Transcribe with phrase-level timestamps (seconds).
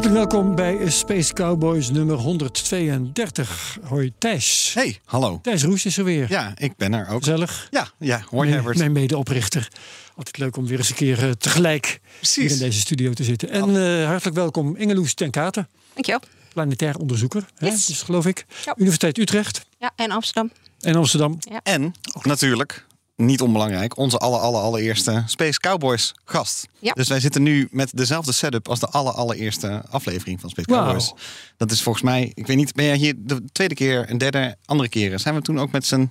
[0.00, 3.78] Hartelijk welkom bij Space Cowboys nummer 132.
[3.82, 4.70] Hoi Thijs.
[4.74, 5.38] Hey, hallo.
[5.42, 6.26] Thijs Roes is er weer.
[6.30, 7.18] Ja, ik ben er ook.
[7.18, 7.68] Gezellig.
[7.70, 9.68] Ja, ja, hoor jij Mijn, medeoprichter.
[10.16, 12.36] Altijd leuk om weer eens een keer eh, tegelijk Precies.
[12.42, 13.50] hier in deze studio te zitten.
[13.50, 16.20] En eh, hartelijk welkom Ingeloes ten Katen, Dankjewel.
[16.52, 17.44] planetair onderzoeker.
[17.56, 17.86] Hè, Yes.
[17.86, 18.46] dus geloof ik.
[18.64, 18.74] Ja.
[18.76, 20.50] Universiteit Utrecht Ja, en Amsterdam.
[20.80, 21.38] en Amsterdam.
[21.62, 22.86] En natuurlijk,
[23.20, 26.66] niet onbelangrijk, onze alle, alle, allereerste Space Cowboys gast.
[26.78, 26.92] Ja.
[26.92, 30.68] Dus wij zitten nu met dezelfde setup als de alle, allereerste aflevering van Space.
[30.68, 31.12] Cowboys.
[31.56, 34.56] Dat is volgens mij, ik weet niet, ben jij hier de tweede keer, een derde,
[34.64, 35.20] andere keren?
[35.20, 36.10] Zijn we toen ook met z'n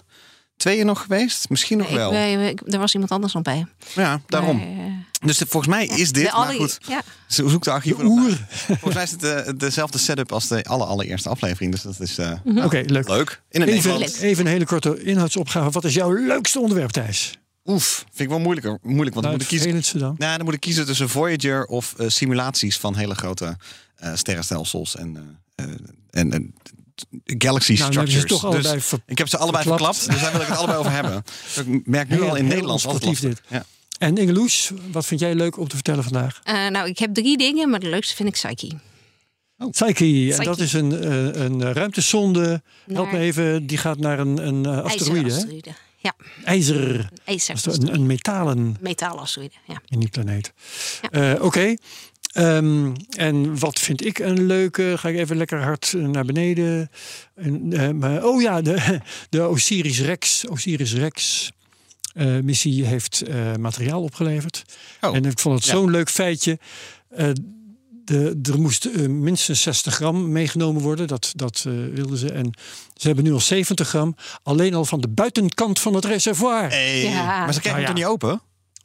[0.60, 1.50] tweeën nog geweest?
[1.50, 2.12] Misschien nog wel.
[2.12, 3.66] eh, ik- er was iemand anders nog bij.
[3.96, 4.58] Ja, daarom.
[4.58, 4.94] Maar, eh,
[5.26, 8.10] Dus de- volgens mij is dit, de maar goed, Ja, zo- zoek de archieven De
[8.10, 8.38] oer.
[8.50, 11.72] Volgens mij is het de, dezelfde setup als de alle, allereerste aflevering.
[11.72, 12.32] Dus dat is eh,
[12.66, 13.08] Oké, leuk.
[13.08, 13.42] leuk.
[13.50, 15.70] In het Even, even een hele korte inhoudsopgave.
[15.70, 17.38] Wat is jouw leukste onderwerp, Thijs?
[17.66, 18.78] Oef, vind ik wel moeilijker.
[18.82, 20.00] Moeilijk, want Nou, dan moet ik het kiezen.
[20.00, 20.16] dan.
[20.18, 23.58] Nou, dan moet ik kiezen tussen Voyager of eh, simulaties van hele grote
[23.96, 25.72] eh, sterrenstelsels en, eh, eh,
[26.10, 26.54] en, en
[27.25, 28.25] galaxy Nou, structures.
[28.25, 29.97] toch dus ver- ik heb ze allebei verklapt.
[29.97, 31.23] verklapt, dus daar wil ik het allebei over hebben.
[31.55, 33.44] Dus ik merk nu Heel- al in Nederland altijd sportief lastig.
[33.47, 33.66] Ja.
[33.97, 36.39] En Ingeloes, wat vind jij leuk om te vertellen vandaag?
[36.44, 38.75] eh, nou, ik heb drie dingen, maar de leukste vind ik Psyche.
[39.72, 40.44] Psyche, en Psyche.
[40.44, 42.61] dat is een, eh, een ruimtesonde.
[42.94, 45.20] Help me even, die gaat naar een, een eh, asteroïde.
[45.20, 45.36] hè?
[45.36, 45.70] IJzerasteroïde.
[46.02, 46.89] Ja, IJzer.
[46.89, 47.92] Is een, ijzerasteroïde.
[47.92, 49.81] een metalen Metaalasteroïde, ja.
[49.88, 50.53] in die planeet.
[51.02, 51.33] Ja.
[51.36, 51.75] Eh, Oké.
[52.30, 54.94] Ehm, en wat vind ik een leuke?
[54.98, 56.90] Ga ik even lekker hard naar beneden.
[57.36, 59.00] En, eh, oh ja, de,
[59.30, 60.48] de Osiris Rex.
[60.48, 61.52] Osiris Rex.
[62.14, 64.64] eh, missie heeft eh, materiaal opgeleverd.
[65.02, 65.72] Oh, en ik vond het ja.
[65.72, 66.60] zo'n leuk feitje.
[67.10, 67.30] Eh,
[68.06, 71.08] de, er moest minstens 60 gram meegenomen worden.
[71.08, 72.32] Dat, dat eh, wilden ze.
[72.32, 72.52] En
[72.95, 74.16] ze hebben nu al 70 gram.
[74.44, 76.70] Alleen al van de buitenkant van het reservoir.
[76.70, 77.39] Hey, Ja.
[77.45, 78.06] Maar ze krijgen Nou het ja.
[78.08, 78.42] toch niet open?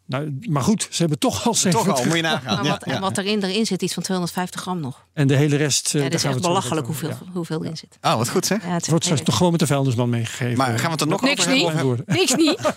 [0.07, 2.55] Nou, maar goed, ze hebben toch al 70 Toch al, moet je nagaan.
[2.57, 3.01] Maar Ja, wat, ja.
[3.01, 5.07] wat erin, erin zit, iets van 250 gram nog.
[5.13, 5.87] En de hele rest.
[5.87, 7.99] eh, Ja, daar dat is gaan we echt belachelijk hoeveel, hoeveel erin zit.
[8.03, 8.59] Oh, wat goed zeg.
[8.59, 10.57] Ja, het is Het wordt straks toch gewoon met de vuilnisman meegegeven.
[10.57, 11.87] Maar gaan we het er nog Niks over hebben?
[11.87, 11.97] niet.
[11.97, 12.59] hebben- Niks niet.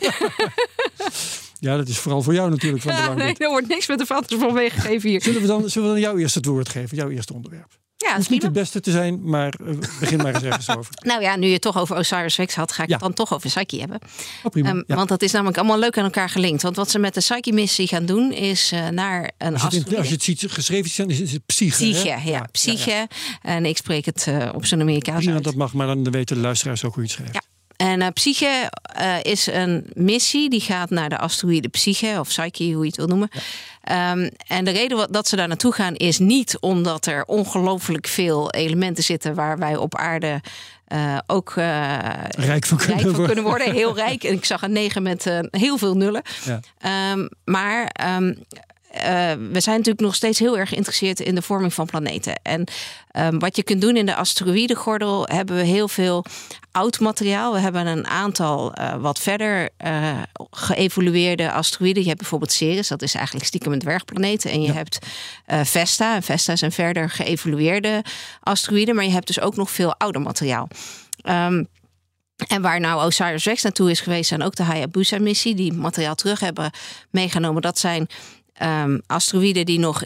[1.59, 3.19] Ja, dat is vooral voor jou natuurlijk van Ja, belang.
[3.19, 4.05] nee, er wordt niks met de
[4.39, 5.21] van meegegeven hier.
[5.21, 6.97] Zullen we, dan, zullen we dan jou eerst het woord geven?
[6.97, 7.77] Jouw eerste onderwerp.
[8.07, 10.93] Ja, is hoeft niet het beste te zijn, maar eh, begin maar eens ergens over.
[11.07, 12.93] Nou ja, nu je het toch over Osiris Rex had, ga ik Ja.
[12.95, 13.99] het dan toch over Psyche hebben.
[14.43, 14.69] Oh, prima.
[14.69, 14.95] Ehm, Ja.
[14.95, 16.61] Want dat is namelijk allemaal leuk aan elkaar gelinkt.
[16.61, 19.97] Want wat ze met de Psyche-missie gaan doen, is eh, naar een als, het, in-
[19.97, 21.85] als je het ziet geschreven staan, is het psyche.
[21.85, 21.91] hè?
[21.91, 23.07] Psyche, ja, psyche.
[23.41, 25.43] En ik spreek het eh, op zijn Amerikaans uit.
[25.43, 27.47] dat mag, maar dan weten de luisteraars ook hoe je het schrijft.
[27.77, 32.63] En eh, Psyche eh, is een missie die gaat naar de asteroïde Psyche, of Psyche,
[32.73, 33.29] hoe je het wil noemen.
[33.83, 38.07] Ehm, en de reden wat- dat ze daar naartoe gaan is niet omdat er ongelooflijk
[38.07, 40.41] veel elementen zitten waar wij op aarde
[40.87, 43.25] eh, ook Rijk van kunnen rijk van worden.
[43.25, 43.71] kunnen worden.
[43.73, 44.23] Heel rijk.
[44.23, 46.21] En ik zag een negen met heel veel nullen.
[46.45, 46.59] Ja.
[46.79, 48.35] Ehm, maar ehm, eh,
[49.51, 52.39] we zijn natuurlijk nog steeds heel erg geïnteresseerd in de vorming van planeten.
[52.41, 52.63] En
[53.11, 56.25] ehm, wat je kunt doen in de asteroïdengordel hebben we heel veel
[56.71, 57.53] oud materiaal.
[57.53, 60.21] We hebben een aantal eh, wat verder eh,
[60.51, 62.01] geëvolueerde asteroïden.
[62.01, 64.45] Je hebt bijvoorbeeld Ceres, dat is eigenlijk stiekem een dwergplaneet.
[64.45, 64.99] En je hebt
[65.45, 66.15] eh, Vesta.
[66.15, 68.03] En Vesta is een verder geëvolueerde
[68.39, 68.93] asteroïde.
[68.93, 70.67] Maar je hebt dus ook nog veel ouder materiaal.
[71.21, 71.63] Ehm,
[72.47, 76.39] en waar nou Osiris Rex naartoe is geweest, zijn ook de Hayabusa-missie, die materiaal terug
[76.39, 76.71] hebben
[77.09, 77.61] meegenomen.
[77.61, 78.07] Dat zijn
[78.57, 80.03] ehm, asteroïden die nog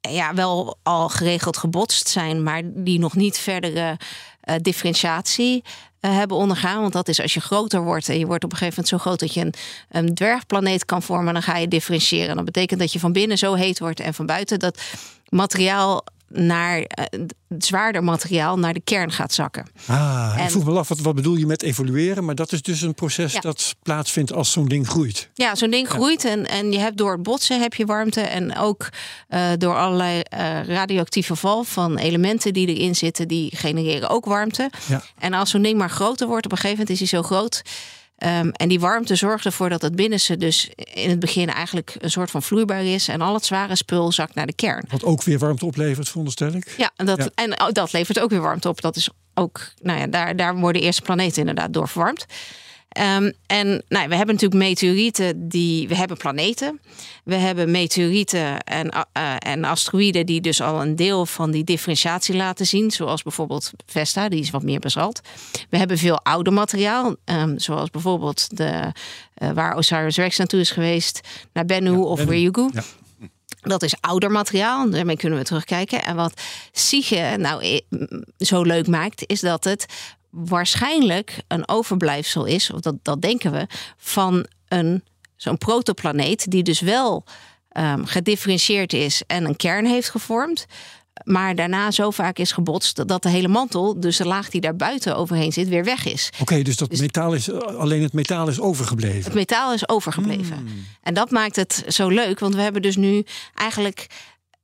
[0.00, 3.96] ja, wel al geregeld gebotst zijn, maar die nog niet verdere
[4.40, 5.64] eh, differentiatie
[6.00, 6.80] eh, hebben ondergaan.
[6.80, 9.10] Want dat is als je groter wordt en je wordt op een gegeven moment zo
[9.10, 9.54] groot dat je een,
[9.88, 12.36] een dwergplaneet kan vormen, dan ga je differentiëren.
[12.36, 14.80] Dat betekent dat je van binnen zo heet wordt en van buiten dat
[15.28, 17.04] materiaal naar eh,
[17.48, 19.66] het zwaarder materiaal naar de kern gaat zakken.
[19.86, 22.24] Ah, ik vroeg me af, wat, wat bedoel je met evolueren?
[22.24, 23.40] Maar dat is dus een proces Ja.
[23.40, 25.30] dat plaatsvindt als zo'n ding groeit.
[25.34, 28.56] Ja, zo'n ding groeit en, en je hebt door het botsen heb je warmte en
[28.56, 28.88] ook
[29.28, 34.70] eh, door allerlei eh, radioactieve val van elementen die erin zitten, die genereren ook warmte.
[34.88, 35.02] Ja.
[35.18, 37.62] En als zo'n ding maar groter wordt, op een gegeven moment is hij zo groot.
[38.16, 42.10] Ehm, en die warmte zorgt ervoor dat het binnenste dus in het begin eigenlijk een
[42.10, 43.08] soort van vloeibaar is.
[43.08, 44.84] En al het zware spul zakt naar de kern.
[44.88, 46.74] Wat ook weer warmte oplevert, veronderstel ik.
[46.76, 47.30] Ja, en dat, Ja.
[47.34, 48.80] En oh, dat levert ook weer warmte op.
[48.80, 52.26] Dat is ook, nou ja, daar, daar worden eerste planeten inderdaad door verwarmd.
[52.92, 55.88] Ehm, en nou, we hebben natuurlijk meteorieten die.
[55.88, 56.80] We hebben planeten.
[57.24, 62.36] We hebben meteorieten en, uh, en asteroïden die dus al een deel van die differentiatie
[62.36, 62.90] laten zien.
[62.90, 65.20] Zoals bijvoorbeeld Vesta, die is wat meer basalt.
[65.70, 68.92] We hebben veel ouder materiaal, um, zoals bijvoorbeeld de,
[69.38, 71.20] uh, waar Osiris Rex naartoe is geweest,
[71.52, 72.70] naar Bennu ja, of Ryugu.
[72.72, 72.82] Ja.
[73.60, 76.04] Dat is ouder materiaal, daarmee kunnen we terugkijken.
[76.04, 76.40] En wat
[76.72, 77.80] Siege nou
[78.38, 79.86] zo leuk maakt, is dat het
[80.32, 85.02] waarschijnlijk een overblijfsel is, of dat, dat denken we, van een
[85.36, 87.24] zo'n protoplaneet die dus wel
[87.78, 90.66] um, gedifferentieerd is en een kern heeft gevormd.
[91.24, 94.76] Maar daarna zo vaak is gebotst dat de hele mantel, dus de laag die daar
[94.76, 96.30] buiten overheen zit, weer weg is.
[96.40, 99.24] Oké, dus dat dus metaal is alleen het metaal is overgebleven.
[99.24, 100.56] Het metaal is overgebleven.
[100.56, 100.86] Hmm.
[101.02, 103.24] En dat maakt het zo leuk, want we hebben dus nu
[103.54, 104.06] eigenlijk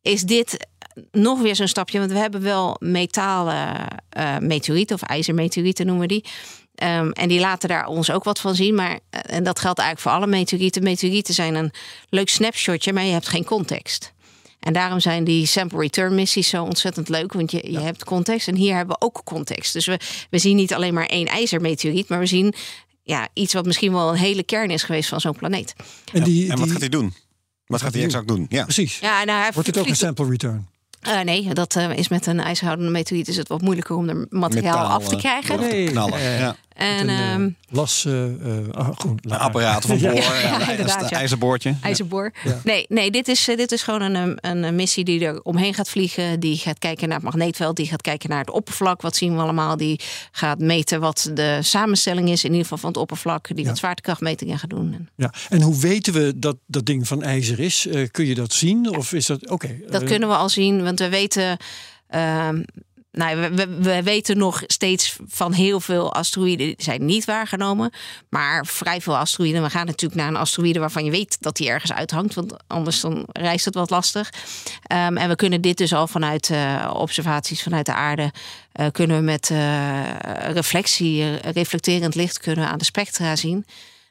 [0.02, 0.66] is dit
[1.10, 1.98] nog weer zo'n stapje.
[1.98, 3.86] Want we hebben wel metalen
[4.18, 6.24] uh, meteorieten of ijzermeteorieten noemen we die.
[6.82, 8.74] Um, en die laten daar ons ook wat van zien.
[8.74, 10.82] Maar, uh, en dat geldt eigenlijk voor alle meteorieten.
[10.82, 11.72] Meteorieten zijn een
[12.08, 14.12] leuk snapshotje, maar je hebt geen context.
[14.60, 17.32] En daarom zijn die sample return missies zo ontzettend leuk.
[17.32, 18.48] Want je, je hebt context.
[18.48, 19.72] En hier hebben we ook context.
[19.72, 20.00] Dus we,
[20.30, 22.08] we zien niet alleen maar één ijzermeteoriet.
[22.08, 22.54] Maar we zien
[23.02, 25.74] ja, iets wat misschien wel een hele kern is geweest van zo'n planeet.
[26.12, 27.14] En, die, en wat gaat hij doen?
[27.66, 28.46] Wat gaat hij exact doen?
[28.48, 28.62] Ja.
[28.62, 28.98] Precies.
[28.98, 30.68] Ja, nou, hij Wordt het ook een sample return?
[31.08, 34.26] Uh, nee, dat uh, is met een ijshoudende meteoriet is het wat moeilijker om er
[34.30, 35.60] materiaal Metaal, af te krijgen.
[35.60, 36.20] Nee, knallen.
[36.20, 36.56] Ja.
[36.78, 41.74] En, een, um, las, oh, goed, een apparaat van boor, ja, ja, ijzerboordje.
[41.82, 42.32] IJzerboor.
[42.44, 42.60] Ja.
[42.64, 46.40] Nee, nee dit, is, dit is gewoon een, een missie die er omheen gaat vliegen.
[46.40, 47.76] Die gaat kijken naar het magneetveld.
[47.76, 49.02] Die gaat kijken naar het oppervlak.
[49.02, 49.76] Wat zien we allemaal?
[49.76, 50.00] Die
[50.32, 52.40] gaat meten wat de samenstelling is.
[52.44, 53.46] In ieder geval van het oppervlak.
[53.48, 53.68] Die Ja.
[53.68, 54.92] wat zwaartekrachtmetingen gaat doen.
[54.92, 55.32] En Ja.
[55.48, 57.86] En hoe weten we dat dat ding van ijzer is?
[57.86, 58.96] Eh, kun je dat zien?
[58.96, 59.76] Of is dat oké?
[59.90, 61.56] Dat eh, kunnen we al zien, want we weten.
[62.08, 62.62] ehm,
[63.18, 67.92] nou, we, we, we weten nog steeds van heel veel asteroïden die zijn niet waargenomen.
[68.28, 69.62] Maar vrij veel asteroïden.
[69.62, 72.34] We gaan natuurlijk naar een asteroïde waarvan je weet dat die ergens uithangt.
[72.34, 74.30] Want anders dan reist het wat lastig.
[74.82, 78.32] Ehm, en we kunnen dit dus al vanuit eh, observaties vanuit de aarde.
[78.72, 80.02] eh, kunnen we met eh,
[80.52, 83.66] reflectie, reflecterend licht kunnen we aan de spectra zien.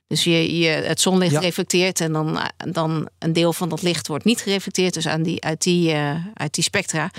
[0.07, 1.39] Dus je, je, het zonlicht Ja.
[1.39, 4.93] reflecteert en dan, dan een deel van dat licht wordt niet gereflecteerd.
[4.93, 5.93] Dus aan die, uit, die,
[6.33, 7.11] uit die spectra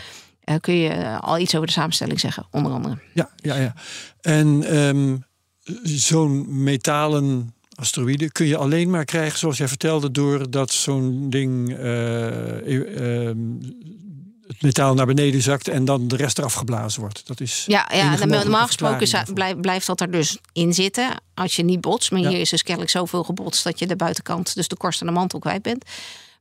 [0.49, 2.99] eh, kun je eh, al iets over de samenstelling zeggen, onder andere.
[3.15, 3.75] Ja, ja, ja.
[4.21, 5.17] En ehm,
[5.83, 12.27] zo'n metalen asteroïde kun je alleen maar krijgen, zoals jij vertelde, doordat zo'n ding eh,
[12.67, 13.39] eh, ehm,
[14.47, 17.27] het metaal naar beneden zakt en dan de rest eraf geblazen wordt.
[17.27, 19.35] Dat is Ja, ja normaal gesproken verklaring za- daarvoor.
[19.35, 22.11] blijf- blijft dat er dus in zitten als je niet botst.
[22.11, 22.29] Maar Ja.
[22.29, 25.13] hier is dus kennelijk zoveel gebotst dat je de buitenkant, dus de korst en de
[25.13, 25.85] mantel kwijt bent.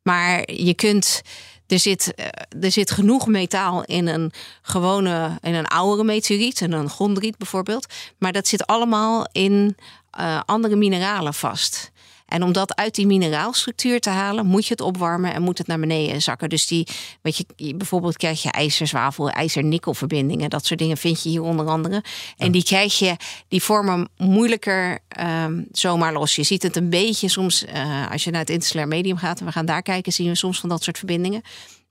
[0.04, 1.22] Maar je kunt,
[1.68, 2.26] er zit, eh,
[2.62, 4.32] er zit genoeg metaal in een
[4.62, 7.94] gewone, in een oudere meteoriet, en een chondriet bijvoorbeeld.
[8.18, 9.78] Maar dat zit allemaal in
[10.12, 11.92] eh, andere mineralen vast.
[12.28, 15.68] En om dat uit die mineraalstructuur te halen, moet je het opwarmen en moet het
[15.68, 16.50] naar beneden zakken.
[16.50, 16.88] Dus die,
[17.22, 20.50] weet je, bijvoorbeeld krijg je ijzer, zwavel, ijzer, nikkelverbindingen.
[20.50, 22.04] Dat soort dingen vind je hier onder andere.
[22.38, 23.16] En die krijg je,
[23.48, 26.36] die vormen moeilijker ehm, zomaar los.
[26.36, 29.46] Je ziet het een beetje soms, eh, als je naar het interstellair medium gaat en
[29.46, 31.42] we gaan daar kijken, zien we soms van dat soort verbindingen.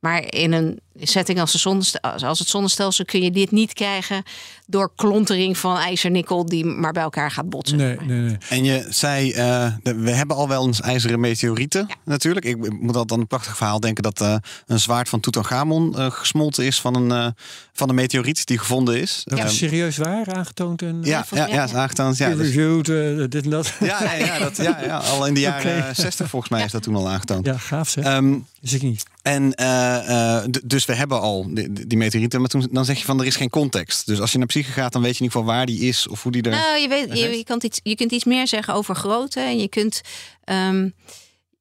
[0.00, 4.22] Maar in een setting als, de als het zonnestelsel kun je dit niet krijgen
[4.66, 7.76] door klontering van ijzer, nikkel die maar bij elkaar gaat botsen.
[7.78, 8.36] Nee, nee, nee.
[8.48, 12.44] En je zei, eh, we hebben al wel eens ijzeren meteorieten natuurlijk.
[12.46, 14.34] Ik moet altijd aan een prachtig verhaal denken dat eh,
[14.66, 17.32] een zwaard van Tutankhamon eh, gesmolten is van een, eh,
[17.72, 19.22] van een meteoriet die gevonden is.
[19.24, 22.16] Dat Ehm, is serieus waar, aangetoond en ja, ja, ja, is aangetoond.
[22.16, 23.72] Ja, dus- reviewed, dit en dat.
[23.80, 25.94] ja, ja, ja, dat, ja, ja, al in de jaren Oké.
[25.94, 27.46] 60 volgens mij is dat toen al aangetoond.
[27.46, 28.04] Ja, gaaf zeg.
[28.04, 29.04] Ehm, Wist ik niet.
[29.22, 32.98] en eh, eh, d- dus we hebben al die, die meteorieten, maar toen, dan zeg
[32.98, 34.06] je van er is geen context.
[34.06, 36.08] Dus als je naar psyche gaat, dan weet je in ieder geval waar die is
[36.08, 36.50] of hoe die er.
[36.50, 39.40] Nou, je, weet, je, je, kunt iets, je kunt iets meer zeggen over grootte.
[39.40, 40.00] En je kunt,
[40.44, 40.88] ehm,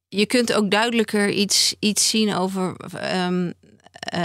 [0.08, 2.76] je kunt ook duidelijker iets, iets zien over.
[3.00, 3.52] ehm,
[4.00, 4.20] eh,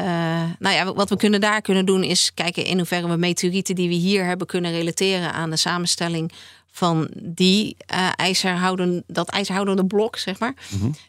[0.59, 3.87] nou ja, wat we kunnen daar kunnen doen is kijken in hoeverre we meteorieten die
[3.87, 6.31] we hier hebben kunnen relateren aan de samenstelling
[6.71, 10.53] van die eh ijzerhouden, dat ijzerhoudende blok, zeg maar.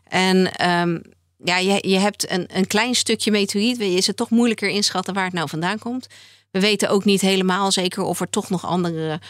[0.08, 0.98] En ehm,
[1.44, 5.24] ja, je, je hebt een, een klein stukje meteoriet, is het toch moeilijker inschatten waar
[5.24, 6.06] het nou vandaan komt.
[6.50, 9.20] We weten ook niet helemaal zeker of er toch nog andere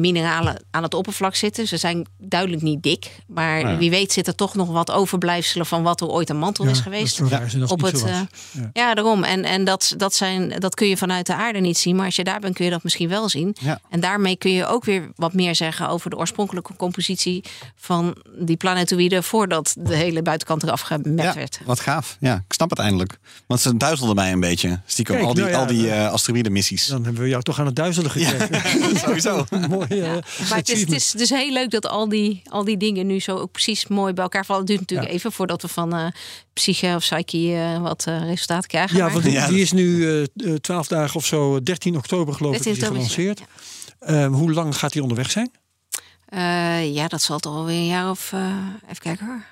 [0.00, 1.66] mineralen aan het oppervlak zitten.
[1.66, 3.76] Ze zijn duidelijk niet dik, maar Ja.
[3.76, 6.80] wie weet zit er toch nog wat overblijfselen van wat er ooit een mantel is
[6.80, 7.30] geweest.
[7.30, 8.10] Dat is op het, eh,
[8.52, 8.70] Ja.
[8.72, 9.24] Ja, daarom.
[9.24, 11.96] En, en dat, dat, zijn, dat kun je vanuit de aarde niet zien.
[11.96, 13.56] Maar als je daar bent, kun je dat misschien wel zien.
[13.60, 13.80] Ja.
[13.90, 17.44] En daarmee kun je ook weer wat meer zeggen over de oorspronkelijke compositie
[17.76, 21.60] van die planetoïden voordat de hele buitenkant eraf gemet ja, werd.
[21.64, 22.16] wat gaaf.
[22.20, 23.18] Ja, ik snap het eindelijk.
[23.46, 24.80] Want ze duizelden mij een beetje.
[24.86, 26.86] Stiekem, Kijk, al die, nou ja, al die eh, eh asteroïde-missies.
[26.86, 28.60] Dan hebben we jou toch aan het duizelen gekregen.
[29.04, 29.44] Sowieso.
[29.68, 29.85] Mooi.
[29.88, 30.92] Ja, Maar het is, het achievement.
[30.92, 34.12] is dus heel leuk dat al die, al die dingen nu zo ook precies mooi
[34.12, 34.60] bij elkaar vallen.
[34.60, 35.14] Het duurt natuurlijk Ja.
[35.14, 36.06] even voordat we van eh
[36.52, 38.96] psyche of psyche eh, wat eh, resultaten krijgen.
[38.96, 40.26] Ja, want die, Ja, die is nu
[40.60, 43.40] 12 dagen of zo, 13 oktober geloof ik, 13 is gelanceerd.
[43.98, 45.50] Ehm, hoe lang gaat die onderweg zijn?
[46.26, 48.32] Eh, ja, dat zal toch alweer een jaar of...
[48.32, 48.40] eh,
[48.84, 49.44] even kijken hoor.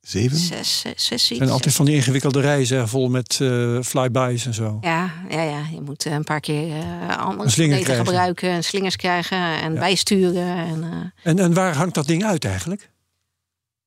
[0.00, 0.36] Zeven?
[0.36, 4.78] Zes, zes, zes zijn altijd van die ingewikkelde reizen, vol met eh, flybys en zo.
[4.80, 8.50] Ja, ja, ja, je moet eh, een paar keer eh andere gebruiken.
[8.50, 10.56] En slingers krijgen en bijsturen.
[10.56, 12.90] En, eh, En, en waar hangt dat ding uit eigenlijk?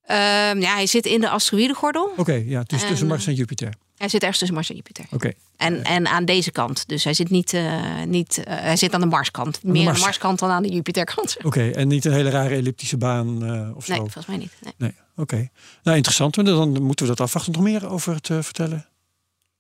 [0.06, 2.14] ehm, ja, hij zit in de asteroïdengordel.
[2.18, 3.74] Oké, ja, dus tussen En, Mars en Jupiter.
[4.02, 5.06] Hij zit ergens tussen Mars en Jupiter.
[5.12, 6.88] Oké, En, en aan deze kant.
[6.88, 9.64] Dus hij zit niet, eh, niet eh, hij zit aan de Marskant.
[9.64, 9.98] Meer aan Mars.
[10.00, 11.38] de Marskant dan aan de Jupiterkant.
[11.44, 11.70] oké.
[11.70, 13.92] En niet een hele rare elliptische baan eh, of zo?
[13.92, 14.54] Nee, volgens mij niet.
[14.62, 14.74] Nee.
[14.78, 15.50] Nee, oké.
[15.84, 16.36] Nou, interessant.
[16.46, 17.52] Dan moeten we dat afwachten.
[17.54, 18.86] Nog meer over het vertellen?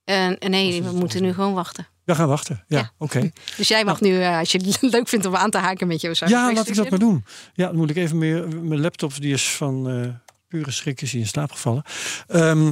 [0.03, 1.87] En nee, we moeten nu gewoon wachten.
[2.03, 2.63] We gaan wachten.
[2.67, 2.91] Ja, Ja.
[2.97, 3.31] oké.
[3.57, 6.01] Dus jij mag nu, eh, als je het leuk vindt om aan te haken met
[6.01, 7.25] je Ja, laat ik dat maar doen.
[7.53, 8.47] Ja, dan moet ik even meer.
[8.61, 10.09] Mijn laptop die is van eh,
[10.47, 11.83] pure schrik is in slaap gevallen.
[12.27, 12.71] Ehm,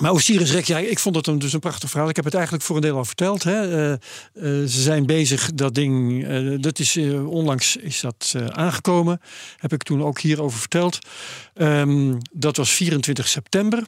[0.00, 2.08] maar Osiris Rex, ja, ik vond het een, dus een prachtig verhaal.
[2.08, 3.42] Ik heb het eigenlijk voor een deel al verteld.
[3.42, 3.70] Hè.
[3.70, 3.98] Eh, eh,
[4.68, 9.20] ze zijn bezig, dat ding, eh, dat is onlangs is dat aangekomen.
[9.56, 10.98] Heb ik toen ook hierover verteld.
[11.54, 13.86] Ehm, dat was 24 september.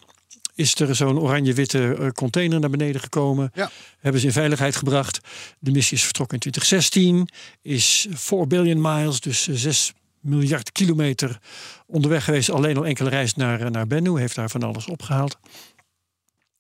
[0.55, 3.51] Is er zo'n oranje-witte container naar beneden gekomen.
[3.55, 3.71] Ja.
[3.99, 5.21] Hebben ze in veiligheid gebracht.
[5.59, 7.29] De missie is vertrokken in 2016.
[7.63, 11.39] Is 4 billion miles, dus eh, 6 miljard kilometer
[11.87, 12.51] onderweg geweest.
[12.51, 14.19] Alleen al enkele reis naar, naar Bennu.
[14.19, 15.39] Heeft daar van alles opgehaald.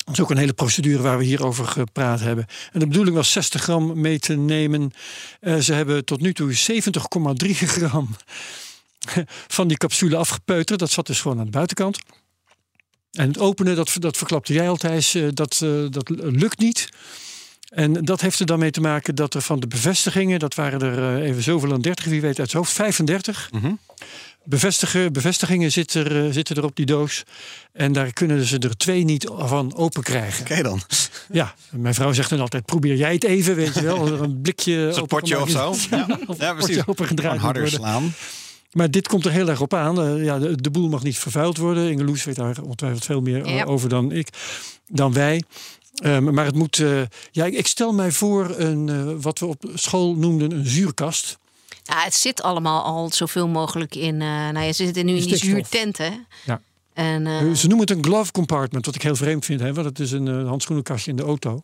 [0.09, 2.47] Dat is ook een hele procedure waar we hier over gepraat hebben.
[2.73, 4.91] En de bedoeling was 60 gram mee te nemen.
[5.41, 8.17] Eh, ze hebben tot nu toe 70,3 gram
[9.57, 10.79] van die capsule afgepeuterd.
[10.79, 11.99] Dat zat dus gewoon aan de buitenkant.
[13.11, 16.89] En het openen, dat, dat verklapte jij al Thijs, eh, dat, eh, dat lukt niet.
[17.69, 20.81] En dat heeft er dan mee te maken dat er van de bevestigingen, dat waren
[20.81, 23.49] er eh, even zoveel aan 30, wie weet uit zijn hoofd, 35.
[23.53, 23.73] Mhm.
[24.45, 27.23] Bevestigen, bevestigingen zitten er, eh, zitten er op die doos.
[27.73, 30.41] En daar kunnen ze er twee niet van open krijgen.
[30.41, 30.81] Oké dan.
[31.33, 34.07] Ja, mijn vrouw zegt dan altijd: probeer jij het even, weet je wel.
[34.07, 34.75] Er een blikje.
[34.97, 35.75] Een potje of zo.
[35.91, 36.87] Ja, Ja, ja precies.
[36.87, 38.15] opengedraaid harder slaan.
[38.73, 40.01] Maar dit komt er heel erg op aan.
[40.03, 41.91] Eh, ja, de, de boel mag niet vervuild worden.
[41.91, 43.65] Inge Loes weet daar ongetwijfeld veel meer Ja.
[43.65, 44.29] over dan ik,
[44.87, 45.43] dan wij.
[46.03, 46.79] Ehm, maar het moet.
[46.79, 47.01] eh,
[47.31, 51.39] ja, ik, ik stel mij voor een, eh, wat we op school noemden een zuurkast.
[51.83, 54.15] Ja, het zit allemaal al zoveel mogelijk in.
[54.23, 56.27] eh nou ja, ze zitten nu in die zuurtenten.
[56.45, 56.61] Ja.
[56.93, 59.61] En, Ze noemen het een glove compartment, wat ik heel vreemd vind.
[59.61, 61.63] Hè, want het is een eh, handschoenenkastje in de auto.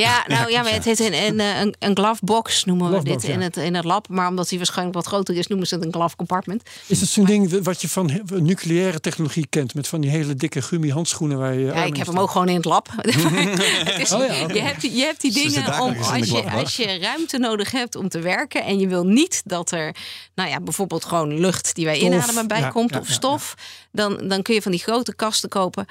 [0.00, 2.92] Ja, nou ja, maar het heet een, een, eh, een, een glove box noemen we
[2.92, 4.08] Glovebox, dit in, het, in het lab.
[4.08, 6.62] Maar omdat die waarschijnlijk wat groter is, noemen ze het een glove compartment.
[6.86, 9.74] Is het zo'n ding wat je van nucleaire technologie kent?
[9.74, 11.64] Met van die hele dikke gummi handschoenen waar je.
[11.66, 12.88] Ja, ik heb hem ook gewoon in het lab.
[12.96, 16.76] het is, Oh ja, je, hebt, die- je hebt die dingen om als je, als
[16.76, 19.94] je ruimte nodig hebt om te werken en je wil niet dat er,
[20.34, 23.12] nou ja, bijvoorbeeld gewoon lucht die wij Stof, inademen bij ja, komt ja, of ja,
[23.14, 23.54] stof,
[23.92, 25.86] Dan, dan kun je van die grote kasten kopen.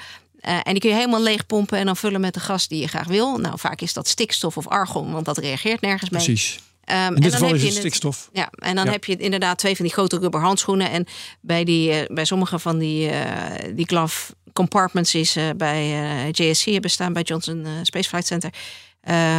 [0.46, 2.82] Eh, en die kun je helemaal leeg pompen en dan vullen met de gas die
[2.82, 3.38] je graag wil.
[3.38, 6.24] Nou, vaak is dat stikstof of argon, want dat reageert nergens mee.
[6.24, 6.60] Precies.
[6.84, 8.30] Ehm, In en dit dan geval heb is het stikstof.
[8.34, 8.92] ja, en dan Ja.
[8.92, 10.90] heb je inderdaad twee van die grote rubber handschoenen.
[10.92, 11.06] En
[11.42, 15.90] bij, die, eh, bij sommige van die, eh, die glove compartments is bij
[16.32, 18.50] JSC hebben staan bij Johnson Space Flight Center.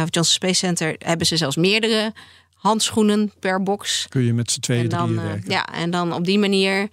[0.03, 2.13] of Johnson Space Center hebben ze zelfs meerdere
[2.53, 4.05] handschoenen per box.
[4.09, 5.49] Kun je met z'n tweeën, En dan, werken.
[5.51, 6.87] ja, en dan op die manier.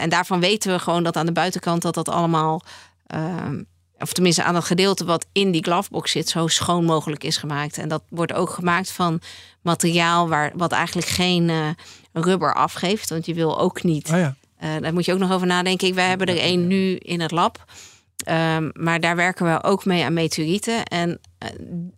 [0.00, 2.62] en daarvan weten we gewoon dat aan de buitenkant dat dat allemaal.
[3.06, 3.50] Eh,
[3.98, 7.78] of tenminste aan het gedeelte wat in die glovebox zit, zo schoon mogelijk is gemaakt.
[7.78, 9.20] En dat wordt ook gemaakt van
[9.62, 11.68] materiaal waar, wat eigenlijk geen eh,
[12.12, 13.10] rubber afgeeft.
[13.10, 14.10] Want je wil ook niet.
[14.10, 14.36] Ah ja.
[14.58, 15.94] eh, daar moet je ook nog over nadenken.
[15.94, 17.64] Wij hebben er één nu in het lab.
[18.24, 20.84] Ehm, maar daar werken we ook mee aan meteorieten.
[20.84, 21.20] En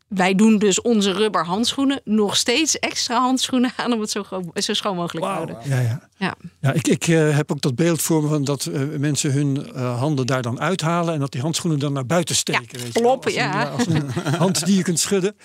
[0.08, 4.72] wij doen dus onze rubber handschoenen nog steeds extra handschoenen aan om het zo, zo
[4.74, 5.56] schoon mogelijk te houden.
[5.64, 6.06] Ja, ja.
[6.16, 6.34] Ja.
[6.60, 9.72] Ja, ik, ik eh, heb ook dat beeld voor me van dat eh, mensen hun
[9.74, 12.62] eh, handen daar dan uithalen en dat die handschoenen dan naar buiten steken.
[12.70, 13.02] Ja, weet je wel.
[13.02, 13.68] kloppen, Als een- ja.
[13.68, 15.36] Als een hand die je kunt schudden.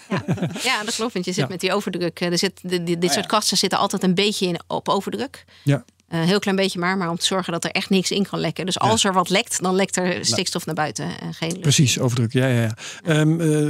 [0.64, 1.14] Ja, dat klopt.
[1.14, 1.48] Want je zit Ja.
[1.50, 2.20] met die overdruk.
[2.20, 5.46] eh, Er zit, de- dit soort kasten zitten altijd een beetje in, op overdruk.
[5.64, 5.84] Ja.
[6.08, 8.40] Een heel klein beetje maar, maar om te zorgen dat er echt niks in kan
[8.40, 8.66] lekken.
[8.66, 11.62] Dus als er wat lekt, dan lekt er stikstof naar buiten en geen lucht.
[11.62, 12.34] Precies, overdruk.
[12.34, 12.76] Ja, ja, ja.
[13.04, 13.70] Ehm, eh,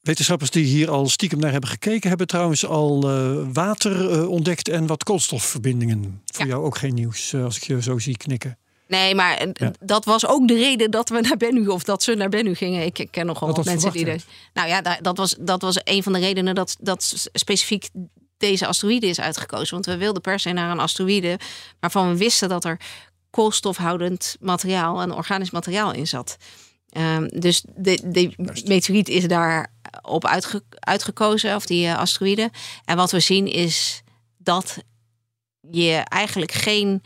[0.00, 4.68] wetenschappers die hier al stiekem naar hebben gekeken, hebben trouwens al eh, water eh, ontdekt
[4.68, 6.22] en wat koolstofverbindingen.
[6.24, 8.58] Voor jou ook geen nieuws, eh, als ik je zo zie knikken.
[8.88, 9.72] Nee, maar eh, Ja.
[9.80, 12.84] dat was ook de reden dat we naar Bennu of dat ze naar Bennu gingen.
[12.84, 14.22] Ik, ken nogal Wat mensen die er.
[14.54, 17.88] Nou ja, dat was, dat was een van de redenen dat, dat specifiek
[18.38, 19.74] deze asteroïde is uitgekozen.
[19.74, 21.38] Want we wilden per se naar een asteroïde
[21.80, 22.80] waarvan we wisten dat er
[23.30, 26.36] koolstofhoudend materiaal en organisch materiaal in zat.
[26.88, 28.32] Ehm, dus de, de
[28.64, 32.50] meteoriet is daar op uitge- uitgekozen, of die eh, asteroïde.
[32.84, 34.02] En wat we zien is
[34.36, 34.78] dat
[35.70, 37.02] je eigenlijk geen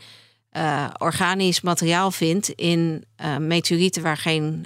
[0.49, 4.65] eh, organisch materiaal vindt in eh, meteorieten waar, geen,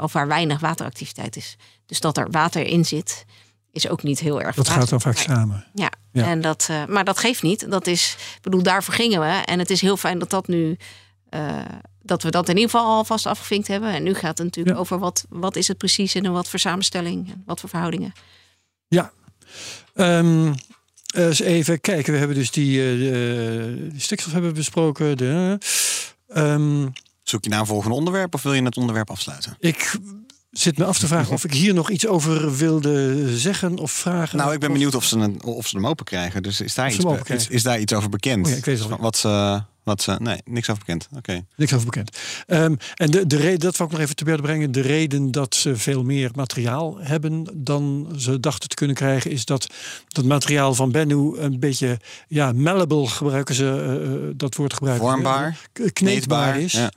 [0.00, 1.56] of waar weinig wateractiviteit is.
[1.86, 3.24] Dus dat er water in zit,
[3.72, 5.64] is ook niet heel erg Dat gaat dan vaak samen.
[5.74, 6.24] Ja, Ja.
[6.24, 7.70] En dat, eh, maar dat geeft niet.
[7.70, 9.26] Dat is, ik bedoel, daarvoor gingen we.
[9.44, 10.76] En het is heel fijn dat dat nu.
[11.28, 11.58] eh,
[12.02, 13.92] dat we dat in ieder geval alvast afgevinkt hebben.
[13.92, 14.80] En nu gaat het natuurlijk Ja.
[14.82, 18.12] over wat, wat is het precies en wat voor samenstelling en wat voor verhoudingen.
[18.88, 19.12] Ja.
[19.94, 20.52] Ehm,
[21.14, 22.12] eens even kijken.
[22.12, 25.16] We hebben dus die, eh, de- die stikstof hebben besproken.
[25.16, 25.58] De,
[26.28, 26.88] ehm,
[27.22, 29.56] Zoek je naar een volgende onderwerp of wil je het onderwerp afsluiten?
[29.58, 29.92] ik
[30.50, 34.38] zit me af te vragen of ik hier nog iets over wilde zeggen of vragen.
[34.38, 36.42] Nou, ik ben benieuwd of ze, een, of ze hem open krijgen.
[36.42, 38.46] Dus is daar, iets, be- is, is daar iets over bekend?
[38.46, 38.88] Oh ja, ik weet het.
[38.98, 41.08] Wat ze, wat ze, nee, niks over bekend.
[41.16, 41.44] Oké.
[41.56, 42.16] Niks over bekend.
[42.46, 44.72] Ehm, en de, de reden, dat wou ik nog even te berde brengen.
[44.72, 49.44] De reden dat ze veel meer materiaal hebben dan ze dachten te kunnen krijgen, is
[49.44, 49.66] dat
[50.08, 55.06] dat materiaal van Bennu een beetje ja, malleable gebruiken ze eh, eh, dat woord gebruiken.
[55.08, 56.72] Vormbaar, K- kneedbaar is.
[56.72, 56.90] Ja.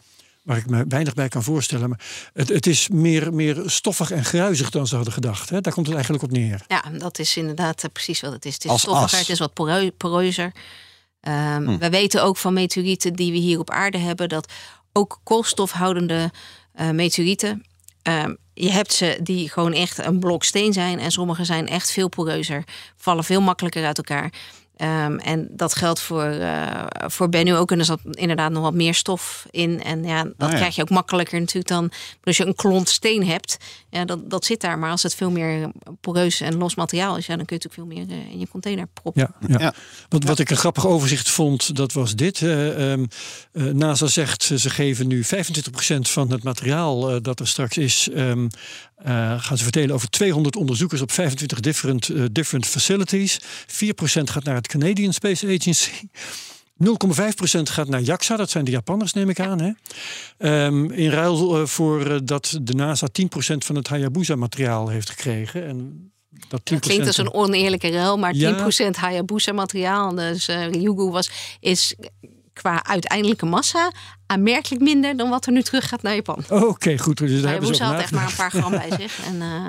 [0.43, 1.89] Waar ik me weinig bij kan voorstellen.
[1.89, 1.99] Maar
[2.33, 5.49] het, het is meer, meer stoffig en gruizig dan ze hadden gedacht.
[5.49, 5.61] Hè?
[5.61, 6.61] Daar komt het eigenlijk op neer.
[6.67, 8.53] Ja, dat is inderdaad eh, precies wat het is.
[8.53, 9.19] Het is Als stoffiger, as.
[9.19, 10.51] het is wat poreu- poreuzer.
[11.19, 11.77] Ehm, Hm.
[11.77, 14.29] We weten ook van meteorieten die we hier op aarde hebben...
[14.29, 14.51] dat
[14.93, 16.31] ook koolstofhoudende
[16.73, 17.63] eh meteorieten...
[18.01, 20.99] ehm, je hebt ze die gewoon echt een blok steen zijn...
[20.99, 22.63] en sommige zijn echt veel poreuzer.
[22.95, 24.33] Vallen veel makkelijker uit elkaar.
[24.83, 27.71] Ehm, en dat geldt voor, eh voor Bennu ook.
[27.71, 29.83] En er zat inderdaad nog wat meer stof in.
[29.83, 30.55] En ja, dat Ah, ja.
[30.55, 31.91] krijg je ook makkelijker natuurlijk dan...
[32.23, 33.57] Als je een klont steen hebt,
[33.89, 34.79] ja, dat, dat zit daar.
[34.79, 35.71] Maar als het veel meer
[36.01, 37.25] poreus en los materiaal is...
[37.25, 39.21] Ja, dan kun je natuurlijk veel meer eh, in je container proppen.
[39.39, 39.59] Ja, ja.
[39.59, 39.73] Ja.
[40.09, 42.41] Wat, wat ik een grappig overzicht vond, dat was dit.
[42.41, 43.05] Eh, ehm,
[43.51, 48.09] eh, NASA zegt, ze geven nu 25% van het materiaal dat er straks is...
[48.13, 48.47] ehm,
[49.03, 53.39] eh, gaan ze verdelen over 200 onderzoekers op 25 different, different facilities.
[53.67, 55.91] 4% gaat naar het Canadian Space Agency.
[56.83, 56.87] 0,5%
[57.63, 59.61] gaat naar JAXA, dat zijn de Japanners, neem ik aan.
[59.61, 59.71] Hè?
[60.37, 65.67] Ehm, in ruil eh, voor eh, dat de NASA 10% van het Hayabusa-materiaal heeft gekregen.
[65.67, 66.11] En
[66.47, 68.91] dat 10% Dat klinkt als een oneerlijke ruil, maar 10% Ja.
[68.91, 70.15] Hayabusa materiaal.
[70.15, 71.95] Dus eh Ryugu was, is
[72.53, 73.91] qua uiteindelijke massa
[74.25, 76.43] aanmerkelijk minder dan wat er nu terug gaat naar Japan.
[76.49, 77.17] Oké, goed.
[77.17, 79.25] Dus daar hebben ze had echt maar een paar gram bij zich.
[79.25, 79.65] En, eh,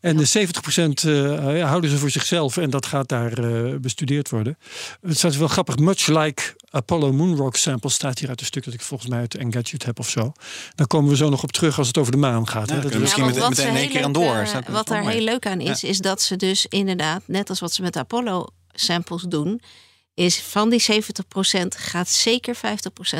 [0.10, 4.30] En de 70% eh, ja, houden ze voor zichzelf en dat gaat daar eh, bestudeerd
[4.30, 4.58] worden.
[5.00, 5.76] Het staat wel grappig.
[5.76, 9.34] Much like Apollo Moonrock sample staat hier uit een stuk dat ik volgens mij uit
[9.34, 10.32] Engadget heb of zo.
[10.74, 12.68] Dan komen we zo nog op terug als het over de maan gaat.
[12.68, 12.80] Ja, hè.
[12.80, 14.48] Dat misschien meteen- in één keer aan door.
[14.68, 15.14] wat er mooi.
[15.14, 17.98] heel leuk aan is, is dat ze dus inderdaad, net als wat ze met de
[17.98, 19.60] Apollo samples doen,
[20.18, 22.58] is van die 70% gaat zeker 50%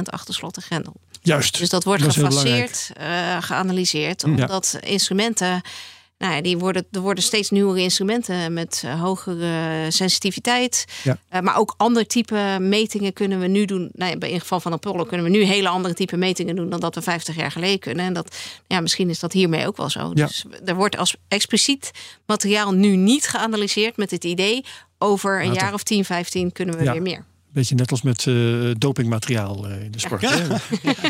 [0.04, 0.92] achter slot en grendel.
[1.22, 1.58] Juist.
[1.58, 4.22] Dus dat wordt Dat gefaseerd, eh, geanalyseerd.
[4.22, 4.28] Ja.
[4.28, 5.62] Omdat instrumenten,
[6.18, 10.84] nou ja, die worden, er worden steeds nieuwere instrumenten met eh, hogere sensitiviteit.
[11.02, 11.18] Ja.
[11.28, 13.90] Eh, maar ook ander type metingen kunnen we nu doen.
[13.92, 16.80] Nou, in het geval van Apollo kunnen we nu hele andere type metingen doen dan
[16.80, 18.04] dat we 50 jaar geleden kunnen.
[18.04, 20.10] En dat, ja, misschien is dat hiermee ook wel zo.
[20.14, 20.26] Ja.
[20.26, 21.90] Dus er wordt als expliciet
[22.26, 24.64] materiaal nu niet geanalyseerd met het idee.
[24.98, 25.62] Over een Later.
[25.62, 27.24] jaar of 10, 15 kunnen we weer meer.
[27.58, 28.34] Beetje net als met eh,
[28.78, 30.20] dopingmateriaal eh, in de sport.
[30.20, 30.46] hè.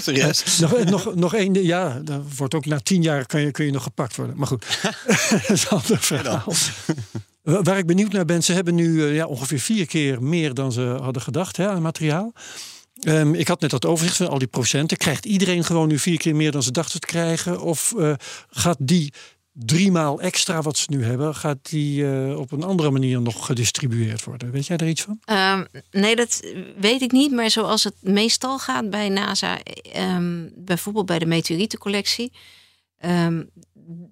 [0.01, 0.59] Serieus?
[0.59, 3.73] nog, nog, nog één, ja, dan wordt ook na tien jaar kan je, kun je
[3.73, 4.37] nog gepakt worden.
[4.37, 4.65] Maar goed,
[5.31, 6.53] dat is een ander verhaal.
[7.43, 10.55] Wa- Waar ik benieuwd naar ben, ze hebben nu eh, ja, ongeveer vier keer meer
[10.55, 12.33] dan ze hadden gedacht hè, aan materiaal.
[13.01, 14.97] Ehm, ik had net dat overzicht van al die procenten.
[14.97, 17.61] Krijgt iedereen gewoon nu vier keer meer dan ze dachten te krijgen?
[17.61, 17.95] Of
[18.51, 19.13] gaat die
[19.65, 23.47] drie maal extra wat ze nu hebben, gaat die eh, op een andere manier nog
[23.47, 24.51] gedistribueerd worden?
[24.51, 25.19] Weet jij daar iets van?
[25.25, 26.41] Ehm, nee, dat
[26.81, 27.33] weet ik niet.
[27.33, 29.59] Maar zoals het meestal gaat bij NASA,
[29.93, 32.33] ehm, bijvoorbeeld bij de meteorietencollectie,
[32.99, 33.43] ehm,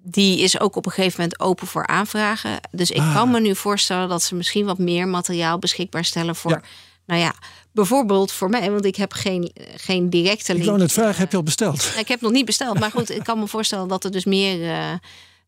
[0.03, 2.59] die is ook op een gegeven moment open voor aanvragen.
[2.71, 3.15] Dus ik Ah.
[3.15, 6.61] kan me nu voorstellen dat ze misschien wat meer materiaal beschikbaar stellen voor, Ja.
[7.05, 7.35] nou ja,
[7.71, 10.65] bijvoorbeeld voor mij, want ik heb geen, geen directe Ik link.
[10.69, 11.93] wou net vragen, heb je al besteld?
[11.97, 14.69] Ik heb nog niet besteld, maar goed, ik kan me voorstellen dat er dus meer,
[14.71, 14.93] eh,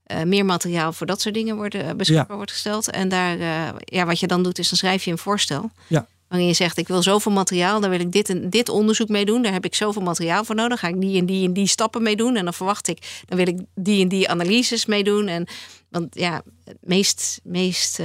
[0.10, 2.36] eh, meer materiaal voor dat soort dingen worden, eh, beschikbaar Ja.
[2.36, 2.90] wordt gesteld.
[2.90, 5.72] En daar, eh, ja, wat je dan doet, is dan schrijf je een voorstel.
[5.88, 6.08] Ja.
[6.28, 9.26] Waarin je zegt, ik wil zoveel materiaal, daar wil ik dit, en dit onderzoek mee
[9.26, 9.42] doen.
[9.42, 10.80] Daar heb ik zoveel materiaal voor nodig.
[10.80, 12.36] Ga ik die en die en die stappen mee doen.
[12.36, 15.28] En dan verwacht ik, dan wil ik die en die analyses mee doen.
[15.28, 15.48] En,
[15.90, 18.00] want ja, het meest, meest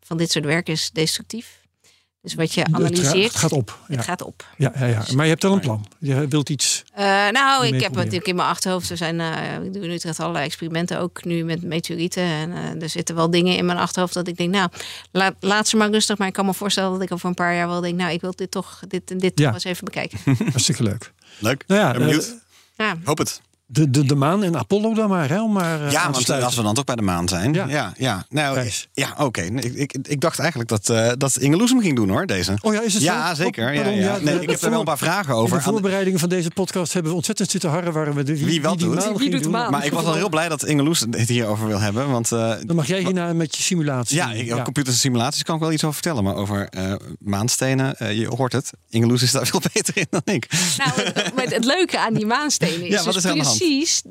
[0.00, 1.60] van dit soort werk is destructief.
[2.26, 3.78] Dus wat je analyseert, Het gaat op.
[3.88, 3.96] Ja.
[3.96, 4.44] het gaat op.
[4.56, 5.02] Ja, ja, ja.
[5.14, 5.86] Maar je hebt wel een plan.
[5.98, 6.84] Je wilt iets.
[6.92, 8.90] Eh, nou, ik heb het natuurlijk in mijn achterhoofd.
[8.90, 12.22] Er zijn, eh ik doe in Utrecht allerlei experimenten, ook nu met meteorieten.
[12.22, 14.68] En eh, er zitten wel dingen in mijn achterhoofd dat ik denk, nou,
[15.10, 16.18] laat, laat ze maar rustig.
[16.18, 18.20] Maar ik kan me voorstellen dat ik over een paar jaar wel denk, nou, ik
[18.20, 19.44] wil dit toch, dit en dit Ja.
[19.44, 20.18] toch eens even bekijken.
[20.50, 21.12] Hartstikke leuk.
[21.38, 21.64] Leuk.
[21.66, 22.34] Nou ja, ben benieuwd.
[22.76, 22.96] Ja.
[23.04, 23.40] Hoop het.
[23.68, 25.42] De, de, de maan en Apollo dan maar, hè?
[25.42, 26.46] Om maar eh, Ja, want sluiten.
[26.48, 27.52] als we dan toch bij de maan zijn.
[27.52, 27.66] Ja.
[27.68, 29.40] Ja, ja, Nou, ja oké.
[29.42, 32.54] Ik, ik, ik dacht eigenlijk dat, eh dat Inge Loes hem ging doen hoor, deze.
[32.60, 33.12] Oh ja, is het zo?
[33.12, 33.68] Ja, zeker.
[33.68, 34.14] Oh, Ja, pardon, ja.
[34.14, 35.56] ja, Nee, ik heb er wel een paar vragen In over.
[35.56, 38.60] de voorbereidingen van deze podcast hebben we ontzettend zitten harren waar we de, wie, die
[38.60, 38.80] doet.
[38.94, 39.50] maan Wie doet de doen.
[39.50, 39.70] maan?
[39.70, 42.10] Maar ik was al heel blij dat Inge Loes het hierover wil hebben.
[42.10, 44.16] Want eh, Dan mag jij hierna met je simulatie.
[44.16, 46.24] ja, ik, computers en simulaties kan ik wel iets over vertellen.
[46.24, 48.70] Maar over eh, maanstenen, eh, je hoort het.
[48.90, 50.48] Inge Loes is daar veel beter in dan ik.
[50.78, 50.90] Nou,
[51.34, 53.55] het, het leuke aan die maanstenen is, Ja, wat dus is er aan de hand?
[53.58, 54.02] Precies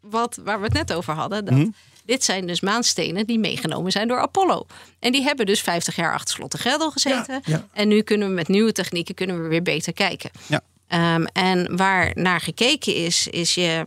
[0.00, 1.44] wat, waar we het net over hadden.
[1.44, 1.68] Dat Mhm.
[2.06, 4.66] Dit zijn dus maanstenen die meegenomen zijn door Apollo.
[4.98, 7.34] En die hebben dus 50 jaar achter slot en grendel gezeten.
[7.44, 7.66] Ja, ja.
[7.72, 10.30] En nu kunnen we met nieuwe technieken kunnen we weer beter kijken.
[10.46, 10.60] Ja.
[10.88, 13.84] Ehm, en waar naar gekeken is, is je.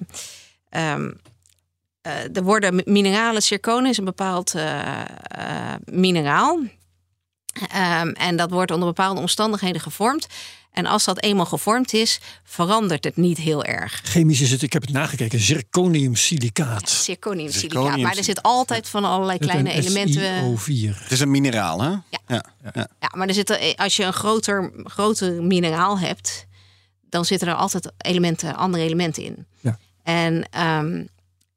[0.70, 1.12] ehm,
[2.02, 6.60] eh, er worden mi- mineralen, zirconen is een bepaald eh, eh, mineraal.
[7.72, 10.28] Ehm, en dat wordt onder bepaalde omstandigheden gevormd.
[10.78, 14.02] En als dat eenmaal gevormd is, verandert het niet heel erg.
[14.04, 16.90] Chemisch is het, ik heb het nagekeken, zirconiumsilicaat.
[16.90, 17.72] Zirconiumsilicaat.
[17.82, 20.22] Zirconium- Maar er zit altijd van allerlei kleine een elementen.
[20.58, 20.98] SiO4.
[21.02, 21.90] Het is een mineraal, hè?
[21.90, 22.02] Ja.
[22.28, 22.44] ja.
[22.74, 26.46] Ja, maar er zitten, als je een groter, groter mineraal hebt,
[27.10, 29.46] dan zitten er altijd elementen, andere elementen in.
[29.60, 29.78] Ja.
[30.04, 31.04] En ehm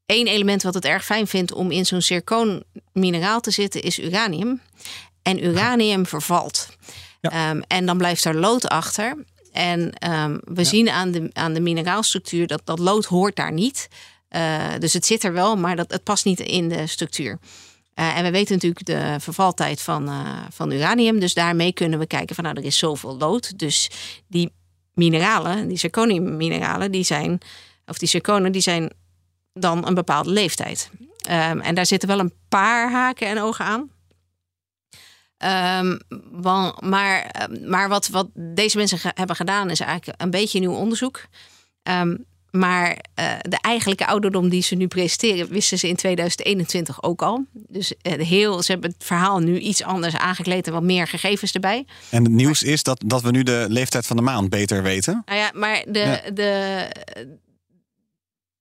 [0.07, 4.61] één element wat het erg fijn vindt om in zo'n zircoonmineraal te zitten, is uranium.
[5.23, 6.69] En uranium vervalt.
[7.21, 7.31] Ja.
[7.31, 9.25] Ehm, en dan blijft er lood achter.
[9.53, 13.89] En ehm, we zien aan de, aan de mineraalstructuur dat dat lood hoort daar niet.
[14.29, 17.39] Eh, dus het zit er wel, maar dat, het past niet in de structuur.
[17.95, 21.21] Eh, en we weten natuurlijk de vervaltijd van, eh, van uranium.
[21.21, 23.59] Dus daarmee kunnen we kijken van nou, er is zoveel lood.
[23.59, 23.91] Dus
[24.27, 24.53] die
[24.95, 27.39] mineralen, die zirconiummineralen, die zijn,
[27.87, 28.93] of die zirconen, die zijn
[29.53, 30.91] dan een bepaalde leeftijd.
[31.21, 33.91] Ehm, en daar zitten wel een paar haken en ogen aan.
[35.41, 35.99] Ehm,
[36.81, 40.73] maar ehm, maar wat, wat deze mensen ge- hebben gedaan is eigenlijk een beetje nieuw
[40.75, 41.21] onderzoek.
[41.83, 42.17] Ehm,
[42.51, 47.45] maar eh, de eigenlijke ouderdom die ze nu presenteren, wisten ze in 2021 ook al.
[47.53, 51.53] Dus eh, heel, ze hebben het verhaal nu iets anders aangekleed en wat meer gegevens
[51.53, 51.87] erbij.
[52.11, 55.23] En het nieuws is dat, dat we nu de leeftijd van de maan beter weten.
[55.27, 56.31] Nou ja, maar de, Ja.
[56.31, 56.89] de,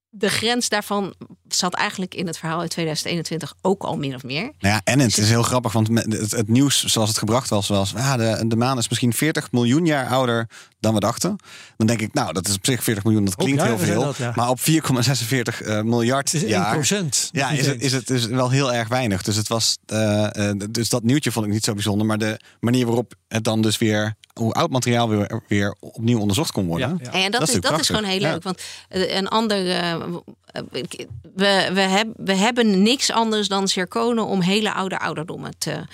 [0.08, 1.14] de grens daarvan
[1.54, 4.42] zat eigenlijk in het verhaal in 2021 ook al min of meer.
[4.42, 7.48] Nou ja, en het is heel grappig, want met het, het nieuws zoals het gebracht
[7.48, 10.48] was, was ah, de, de maan is misschien 40 miljoen jaar ouder
[10.80, 11.36] dan we dachten.
[11.76, 14.02] Dan denk ik, nou, dat is op zich 40 miljoen, dat klinkt heel veel.
[14.02, 14.32] dat, ja.
[14.34, 14.64] Maar op 4,46
[15.66, 16.72] eh, miljard is 1 jaar.
[16.72, 17.28] procent.
[17.32, 19.22] Ja, is het, is het is wel heel erg weinig.
[19.22, 22.06] Dus, het was, eh, eh, dus dat nieuwtje vond ik niet zo bijzonder.
[22.06, 26.52] Maar de manier waarop het dan dus weer, hoe oud materiaal weer, weer opnieuw onderzocht
[26.52, 26.98] kon worden.
[27.02, 27.24] Ja, ja.
[27.24, 28.32] En dat, Dat is, dat is gewoon heel Ja.
[28.32, 28.42] leuk.
[28.42, 29.58] Want een ander.
[30.52, 30.62] Eh,
[31.34, 35.84] we, we, heb, we hebben niks anders dan zirconen om hele oude ouderdommen te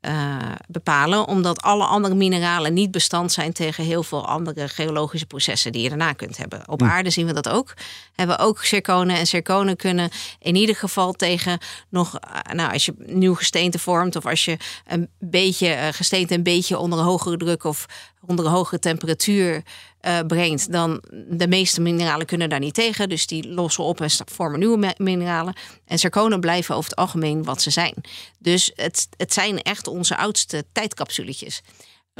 [0.00, 0.36] eh,
[0.68, 1.26] bepalen.
[1.26, 5.88] Omdat alle andere mineralen niet bestand zijn tegen heel veel andere geologische processen die je
[5.88, 6.68] daarna kunt hebben.
[6.68, 7.74] Op aarde zien we dat ook.
[8.14, 9.16] Hebben we ook zirconen.
[9.16, 12.18] En zirconen kunnen in ieder geval tegen nog.
[12.18, 14.16] eh, nou, als je nieuw gesteente vormt.
[14.16, 17.86] Of als je een beetje gesteente een beetje onder een hogere druk of
[18.26, 19.62] onder een hogere temperatuur
[20.00, 23.08] eh, brengt, dan de meeste mineralen kunnen daar niet tegen.
[23.08, 25.54] Dus die lossen op en vormen nieuwe mi- mineralen.
[25.84, 27.94] En zirconen blijven over het algemeen wat ze zijn.
[28.38, 31.62] Dus het, het zijn echt onze oudste tijdcapsuletjes.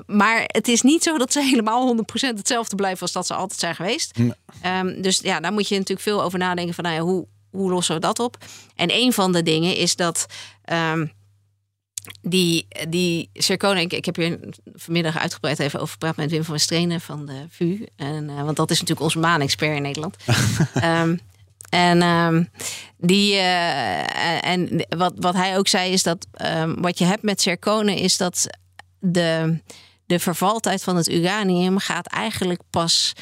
[0.07, 3.61] Maar het is niet zo dat ze helemaal 100% hetzelfde blijven als dat ze altijd
[3.61, 4.19] zijn geweest.
[4.63, 7.71] Ehm, dus ja, daar moet je natuurlijk veel over nadenken van nou ja, hoe, hoe
[7.71, 8.37] lossen we dat op?
[8.75, 10.27] En een van de dingen is dat
[10.65, 11.07] ehm,
[12.23, 14.39] die, die zirconen, ik, ik heb hier
[14.75, 17.87] vanmiddag uitgebreid even over gepraat met Wim van Westrenen van de VU.
[17.97, 20.17] En, eh, want dat is natuurlijk onze maanexpert in Nederland.
[20.75, 21.17] Ehm,
[21.69, 22.45] en ehm,
[22.97, 27.41] die, eh, en wat, wat hij ook zei is dat ehm, wat je hebt met
[27.41, 28.47] zirconen is dat
[28.99, 29.59] de,
[30.07, 33.13] de vervaltijd van het uranium gaat eigenlijk pas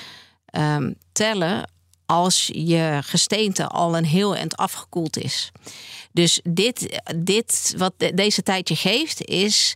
[1.12, 1.70] tellen
[2.10, 5.50] als je gesteente al een heel eind afgekoeld is.
[6.12, 9.74] Dus dit, dit wat de- deze tijd je geeft, is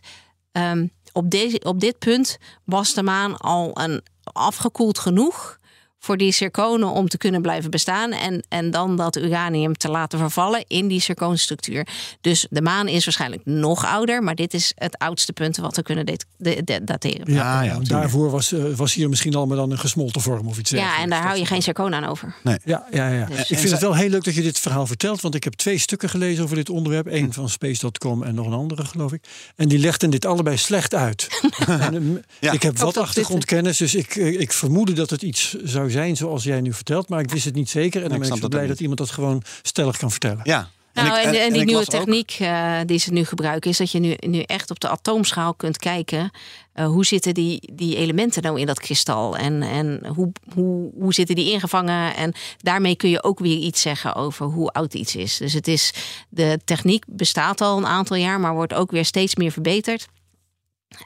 [0.51, 5.57] ehm, op, deze, op dit punt was de maan al een afgekoeld genoeg
[6.03, 8.11] voor die zirconen om te kunnen blijven bestaan.
[8.11, 11.87] En, en dan dat uranium te laten vervallen in die zircoonstructuur.
[12.21, 15.81] Dus de maan is waarschijnlijk nog ouder, maar dit is het oudste punt wat we
[15.83, 17.33] kunnen dat- de- de- dateren.
[17.33, 20.69] Ja, ja, daarvoor was, eh, was hier misschien allemaal dan een gesmolten vorm of iets
[20.69, 21.03] Ja, dergelijks.
[21.03, 22.35] en daar hou je geen zircoon aan over.
[22.43, 23.25] Ja, ja, ja.
[23.25, 25.21] Dus- ik vind het wel heel leuk dat je dit verhaal vertelt.
[25.21, 27.07] Want ik heb twee stukken gelezen over dit onderwerp.
[27.07, 29.23] Eén van Space.com en nog een andere, geloof ik.
[29.55, 31.27] En die legden dit allebei slecht uit.
[31.67, 32.03] en, ehm,
[32.39, 32.51] Ja.
[32.51, 33.77] Ik heb wat achtergrondkennis.
[33.77, 37.09] Dus ik, eh, ik vermoedde dat het iets zou zijn zoals jij nu vertelt.
[37.09, 38.03] Maar ik wist het niet zeker.
[38.03, 40.39] En dan ben ik zo blij dat iemand dat gewoon stellig kan vertellen.
[40.43, 40.69] Ja.
[40.93, 43.99] Nou, ik- en, en, die nieuwe techniek eh, die ze nu gebruiken, is dat je
[43.99, 46.31] nu, nu echt op de atoomschaal kunt kijken
[46.73, 49.37] eh, hoe zitten die, die elementen nou in dat kristal?
[49.37, 52.15] En, en hoe, hoe, hoe zitten die ingevangen?
[52.15, 55.37] En daarmee kun je ook weer iets zeggen over hoe oud iets is.
[55.37, 55.93] Dus het is,
[56.29, 60.07] de techniek bestaat al een aantal jaar, maar wordt ook weer steeds meer verbeterd.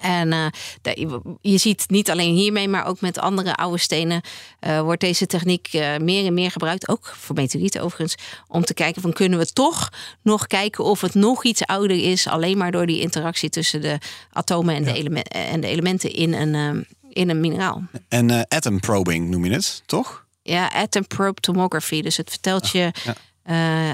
[0.01, 0.45] En uh,
[0.81, 4.21] de, je ziet niet alleen hiermee, maar ook met andere oude stenen
[4.67, 6.87] uh, wordt deze techniek uh, meer en meer gebruikt.
[6.87, 8.15] Ook voor meteorieten overigens.
[8.47, 9.89] Om te kijken van kunnen we toch
[10.21, 12.27] nog kijken of het nog iets ouder is.
[12.27, 13.97] Alleen maar door die interactie tussen de
[14.31, 14.91] atomen en, ja.
[14.91, 17.83] de, element, en de, elementen in een, in een mineraal.
[18.07, 20.25] En atom probing noem je het, toch?
[20.41, 22.01] Ja, atom probe tomography.
[22.01, 22.91] Dus het vertelt je...
[23.03, 23.15] Ja.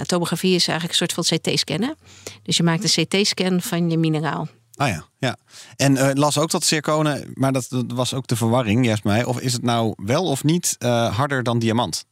[0.03, 1.95] Tomografie is eigenlijk een soort van CT-scannen.
[2.43, 4.47] Dus je maakt een CT-scan van je mineraal.
[4.75, 5.37] Ah ja, ja.
[5.75, 9.23] En uh, las ook dat zirconen, maar dat, was ook de verwarring, juist mij.
[9.23, 12.05] Of is het nou wel of niet uh, harder dan diamant?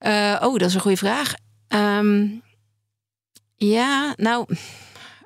[0.00, 1.34] Uh, oh, dat is een goede vraag.
[1.68, 2.42] Um,
[3.56, 4.56] ja, nou.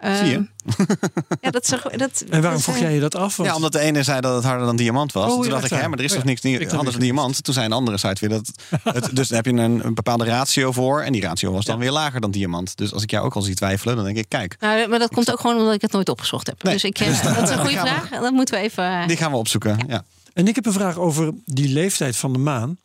[0.00, 0.46] Zie je?
[1.40, 3.37] ja, dat is, dat, en waarom vroeg jij je dat af?
[3.37, 3.48] Want...
[3.48, 5.32] Ja, omdat de ene zei dat het harder dan diamant was.
[5.32, 7.44] Oh, toen dacht ik, hè, maar er is toch niks anders dan diamant?
[7.44, 8.50] Toen zei een andere site weer dat...
[8.82, 11.02] Het, dus dan heb je een, een, bepaalde ratio voor.
[11.02, 11.80] En die ratio was dan ja.
[11.80, 12.76] weer lager dan diamant.
[12.76, 14.56] Dus als ik jou ook al zie twijfelen, dan denk ik, kijk.
[14.61, 16.62] Nou, maar dat komt ook gewoon omdat ik het nooit opgezocht heb.
[16.62, 16.72] Nee.
[16.72, 18.09] Dus ik, dus dat is een goede vraag.
[18.09, 19.09] Dat moeten we even...
[19.09, 20.04] Die gaan we opzoeken, ja.
[20.32, 22.78] En ik heb een vraag over die leeftijd van de maan.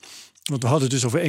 [0.43, 1.21] Want we hadden het dus over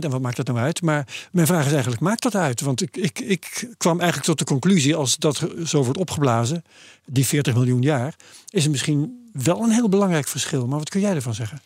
[0.00, 0.82] 1% en wat maakt dat nou uit?
[0.82, 2.60] Maar mijn vraag is eigenlijk, maakt dat uit?
[2.60, 6.64] Want ik, ik, ik kwam eigenlijk tot de conclusie, als dat zo wordt opgeblazen,
[7.06, 8.14] die 40 miljoen jaar,
[8.48, 10.66] is er misschien wel een heel belangrijk verschil.
[10.66, 11.60] Maar wat kun jij ervan zeggen?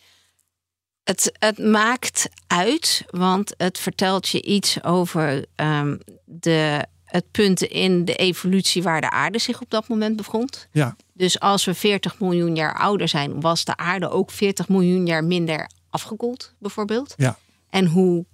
[1.03, 8.05] Het, het maakt uit, want het vertelt je iets over um, de, het punt in
[8.05, 10.67] de evolutie waar de aarde zich op dat moment bevond.
[10.71, 10.95] Ja.
[11.13, 15.23] Dus als we 40 miljoen jaar ouder zijn, was de aarde ook 40 miljoen jaar
[15.23, 17.13] minder afgekoeld, bijvoorbeeld.
[17.17, 17.37] Ja.
[17.69, 18.25] En hoe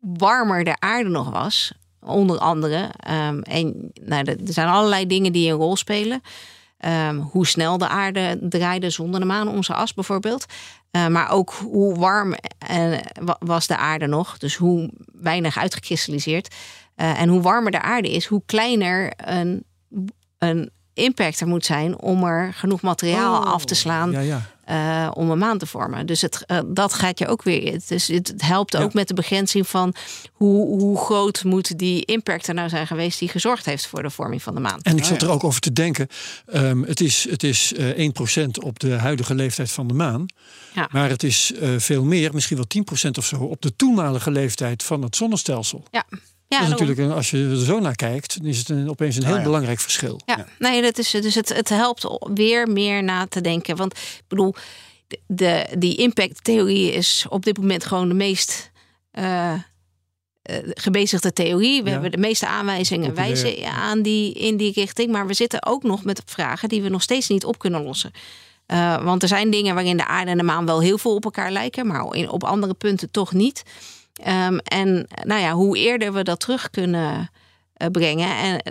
[0.00, 2.90] warmer de aarde nog was, onder andere.
[3.10, 6.22] Um, en nou, er zijn allerlei dingen die een rol spelen.
[7.08, 10.46] Um, hoe snel de aarde draaide zonder de maan om zijn as, bijvoorbeeld.
[10.90, 12.34] Uh, maar ook hoe warm
[12.70, 12.98] uh,
[13.38, 14.38] was de aarde nog.
[14.38, 16.54] Dus hoe weinig uitgekristalliseerd.
[16.96, 19.64] Uh, en hoe warmer de aarde is, hoe kleiner een,
[20.38, 24.10] een impact er moet zijn om er genoeg materiaal oh, af te slaan.
[24.10, 24.42] Ja, ja.
[24.72, 26.06] Uh, om een maan te vormen.
[26.06, 27.80] Dus het, uh, dat gaat je ook weer.
[27.86, 28.90] Dus het helpt ook ja.
[28.92, 29.94] met de begrenzing van
[30.32, 34.10] hoe, hoe groot moet die impact er nou zijn geweest die gezorgd heeft voor de
[34.10, 34.80] vorming van de maan.
[34.82, 36.08] En ik zat er ook over te denken.
[36.54, 38.10] Um, het is, het is uh,
[38.44, 40.26] 1% op de huidige leeftijd van de maan.
[40.74, 40.88] Ja.
[40.92, 44.82] Maar het is uh, veel meer, misschien wel 10% of zo, op de toenmalige leeftijd
[44.82, 45.84] van het zonnestelsel.
[45.90, 46.04] Ja.
[46.52, 48.90] Ja, dat is natuurlijk, een, als je er zo naar kijkt, dan is het een,
[48.90, 49.44] opeens een heel Ah, ja.
[49.44, 50.20] belangrijk verschil.
[50.26, 50.46] Ja, ja.
[50.58, 53.76] nee, dat is dus het, het helpt weer meer na te denken.
[53.76, 54.54] Want ik bedoel,
[55.08, 58.70] de, de, die impacttheorie is op dit moment gewoon de meest
[59.18, 59.52] uh,
[60.50, 61.82] uh, gebezigde theorie.
[61.82, 61.92] We Ja.
[61.92, 65.10] hebben de meeste aanwijzingen wijzen aan die, in die richting.
[65.12, 68.10] Maar we zitten ook nog met vragen die we nog steeds niet op kunnen lossen.
[68.66, 71.24] Uh, want er zijn dingen waarin de aarde en de maan wel heel veel op
[71.24, 73.62] elkaar lijken, maar in, op andere punten toch niet.
[74.20, 77.30] Um, en nou ja, hoe eerder we dat terug kunnen
[77.76, 78.62] uh, brengen en,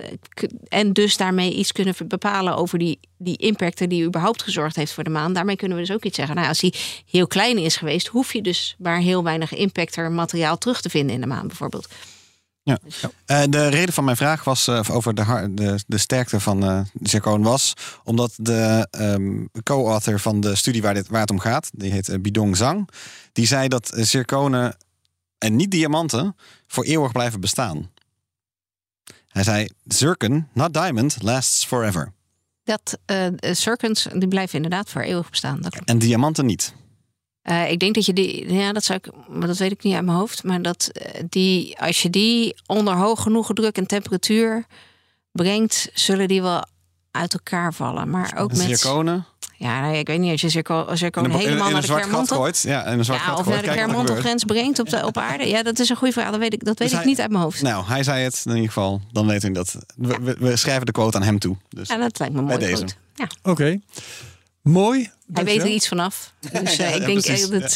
[0.67, 5.04] en dus daarmee iets kunnen bepalen over die, die impacten die überhaupt gezorgd heeft voor
[5.04, 6.36] de maan, daarmee kunnen we dus ook iets zeggen.
[6.36, 6.75] Nou, als die
[7.06, 11.15] heel klein is geweest, hoef je dus maar heel weinig impacter materiaal terug te vinden
[11.15, 11.88] in de maan bijvoorbeeld.
[12.63, 12.80] Ja.
[13.25, 17.36] Uh, de reden van mijn vraag was uh, over de, de, de, sterkte van uh,
[17.39, 17.73] was
[18.04, 22.21] omdat de um, co-author van de studie waar, dit, waar het om gaat, die heet
[22.21, 22.89] Bidong Zhang,
[23.32, 24.77] die zei dat zirconen
[25.41, 26.36] en niet diamanten
[26.67, 27.91] voor eeuwig blijven bestaan.
[29.27, 32.13] Hij zei: Zircon, not diamond, lasts forever.
[32.63, 33.27] Dat uh,
[34.13, 35.62] die blijven inderdaad voor eeuwig bestaan.
[35.62, 36.73] Dat en diamanten niet.
[37.43, 39.93] Uh, ik denk dat je die, ja, dat zou ik, maar dat weet ik niet
[39.93, 40.91] uit mijn hoofd, maar dat
[41.30, 44.65] die, als je die onder hoog genoeg druk en temperatuur
[45.32, 46.65] brengt, zullen die wel
[47.12, 48.10] uit elkaar vallen.
[48.10, 49.25] Maar ook met zirconen.
[49.62, 52.84] Ja, nou, ik weet niet als je zirco, zircoon helemaal in naar de gooit, ja,
[52.84, 55.47] en een zwart ja, of naar de Kernmantelgrens brengt op, de, op aarde.
[55.47, 56.32] Ja, dat is een goede vraag.
[56.32, 57.62] Dat weet ik, dat weet Dus ik hij- niet uit mijn hoofd.
[57.62, 59.02] Nou, hij zei het in ieder geval.
[59.12, 59.76] Dan weten we dat.
[59.95, 61.58] We, we- we schrijven de quote aan hem toe.
[61.69, 61.88] Dus.
[61.88, 62.69] Ja, dat lijkt me Bij mooi.
[62.69, 62.82] deze.
[62.82, 62.97] Goed.
[63.15, 63.80] Ja, Oké,
[64.62, 65.10] mooi.
[65.34, 66.34] hij weet er iets vanaf.
[66.52, 67.76] Dus Ja, eh, ik ja, denk precies, eh, dat,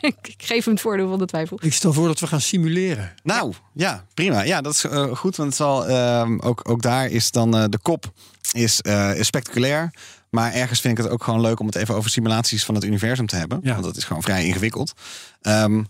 [0.00, 1.58] ik geef hem het voordeel van de twijfel.
[1.62, 3.12] Ik stel voor dat we gaan simuleren.
[3.22, 4.42] Nou, ja, prima.
[4.42, 5.36] Ja, dat is eh, goed.
[5.36, 8.12] Want het zal, ehm, ook, ook daar is dan eh, de kop
[8.52, 9.90] is, eh, is spectaculair.
[10.30, 12.84] Maar ergens vind ik het ook gewoon leuk om het even over simulaties van het
[12.84, 13.60] universum te hebben.
[13.62, 13.72] Ja.
[13.72, 14.92] Want dat is gewoon vrij ingewikkeld.
[15.40, 15.82] Ehm,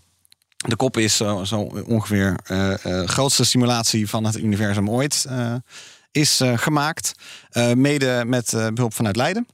[0.57, 5.25] de kop is zo, zo ongeveer de grootste simulatie van het universum ooit.
[5.29, 5.55] eh,
[6.11, 7.11] is gemaakt.
[7.75, 9.47] Mede met eh, behulp vanuit Leiden.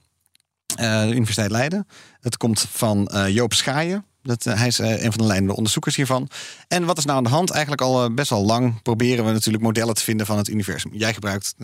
[0.65, 1.87] De Universiteit Leiden.
[2.21, 4.05] Het komt van Joop Schaaien.
[4.23, 6.29] Dat, hij is een van de leidende onderzoekers hiervan.
[6.67, 7.49] En wat is nou aan de hand?
[7.49, 10.91] Eigenlijk al best wel lang proberen we natuurlijk modellen te vinden van het universum.
[10.93, 11.55] Jij gebruikt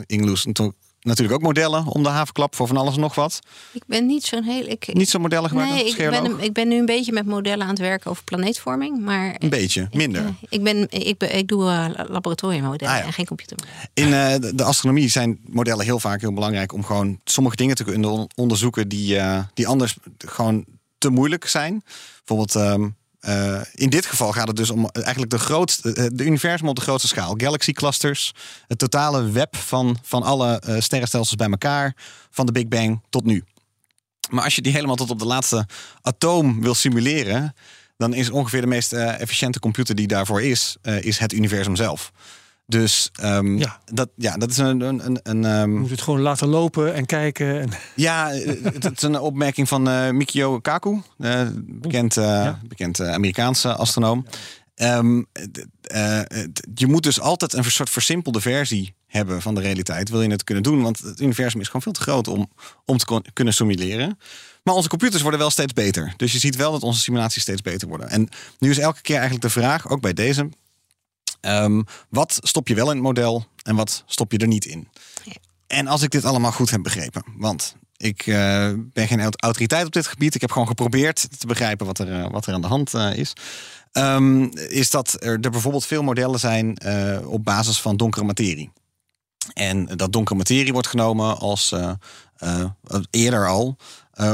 [0.54, 3.40] toen natuurlijk ook modellen om de havenklap voor van alles en nog wat.
[3.72, 4.66] Ik ben niet zo'n heel.
[4.68, 7.64] Ik, Niet zo'n modellen gemaakt Nee, ik ben, ik ben nu een beetje met modellen
[7.64, 9.00] aan het werken over planeetvorming.
[9.02, 10.22] Maar Een beetje, minder.
[10.22, 13.06] Ik, eh, ik, ben, ik, ben, ik doe eh, laboratoriummodellen Ah, ja.
[13.06, 13.80] en geen computermodellen.
[13.94, 17.84] In eh, de- astronomie zijn modellen heel vaak heel belangrijk om gewoon sommige dingen te
[17.84, 19.20] kunnen on- onderzoeken die,
[19.54, 20.66] die anders gewoon
[20.98, 21.84] te moeilijk zijn.
[22.18, 22.90] Bijvoorbeeld, ehm,
[23.24, 26.76] eh, in dit geval gaat het dus om eigenlijk de grootste, eh, de universum op
[26.76, 27.34] de grootste schaal.
[27.38, 28.34] Galaxy clusters,
[28.68, 31.96] het totale web van, van alle eh, sterrenstelsels bij elkaar,
[32.30, 33.44] van de Big Bang tot nu.
[34.30, 35.68] Maar als je die helemaal tot op de laatste
[36.02, 37.54] atoom wil simuleren,
[37.98, 41.76] dan is ongeveer de meest eh, efficiënte computer die daarvoor is, eh, is het universum
[41.76, 42.12] zelf.
[42.66, 43.80] Dus ehm, Ja.
[43.86, 44.82] Dat, ja, dat is een.
[44.82, 47.60] een, een, een, ehm, Je moet het gewoon laten lopen en kijken.
[47.62, 52.60] En, ja, eh, het, het is een opmerking van eh, Mikio Kaku, eh, bekend, Ja.
[52.68, 54.26] bekend Amerikaanse astronoom.
[54.76, 55.22] Ehm,
[55.82, 56.20] eh,
[56.74, 60.10] je moet dus altijd een soort versimpelde versie hebben van de realiteit.
[60.10, 60.82] Wil je het kunnen doen?
[60.82, 62.50] Want het universum is gewoon veel te groot om,
[62.86, 64.18] om te kunnen simuleren.
[64.64, 66.14] Maar onze computers worden wel steeds beter.
[66.18, 68.10] Dus je ziet wel dat onze simulaties steeds beter worden.
[68.10, 70.50] En nu is elke keer eigenlijk de vraag, ook bij deze.
[71.44, 74.88] Ehm, wat stop je wel in het model en wat stop je er niet in?
[75.68, 79.86] En als ik dit allemaal goed heb begrepen, want ik eh, ben geen aut- autoriteit
[79.86, 80.36] op dit gebied.
[80.36, 83.16] Ik heb gewoon geprobeerd te begrijpen wat er, eh, wat er aan de hand eh,
[83.16, 83.34] is.
[83.92, 86.78] Ehm, is dat er, er bijvoorbeeld veel modellen zijn
[87.26, 88.72] op basis van donkere materie.
[89.54, 91.76] En dat donkere materie wordt genomen als
[93.10, 93.78] eerder al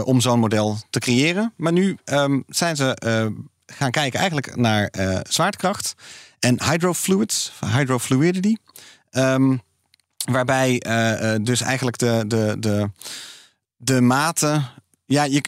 [0.03, 1.53] om zo'n model te creëren.
[1.57, 2.97] Maar nu ehm, zijn ze
[3.65, 4.91] gaan kijken eigenlijk naar
[5.29, 5.95] zwaartekracht
[6.39, 8.55] en hydrofluids, hydrofluidity.
[9.09, 9.57] Ehm,
[10.31, 12.91] waarbij eh, eh, dus eigenlijk de, de, de,
[13.77, 14.61] de mate.
[15.05, 15.43] Ja, je,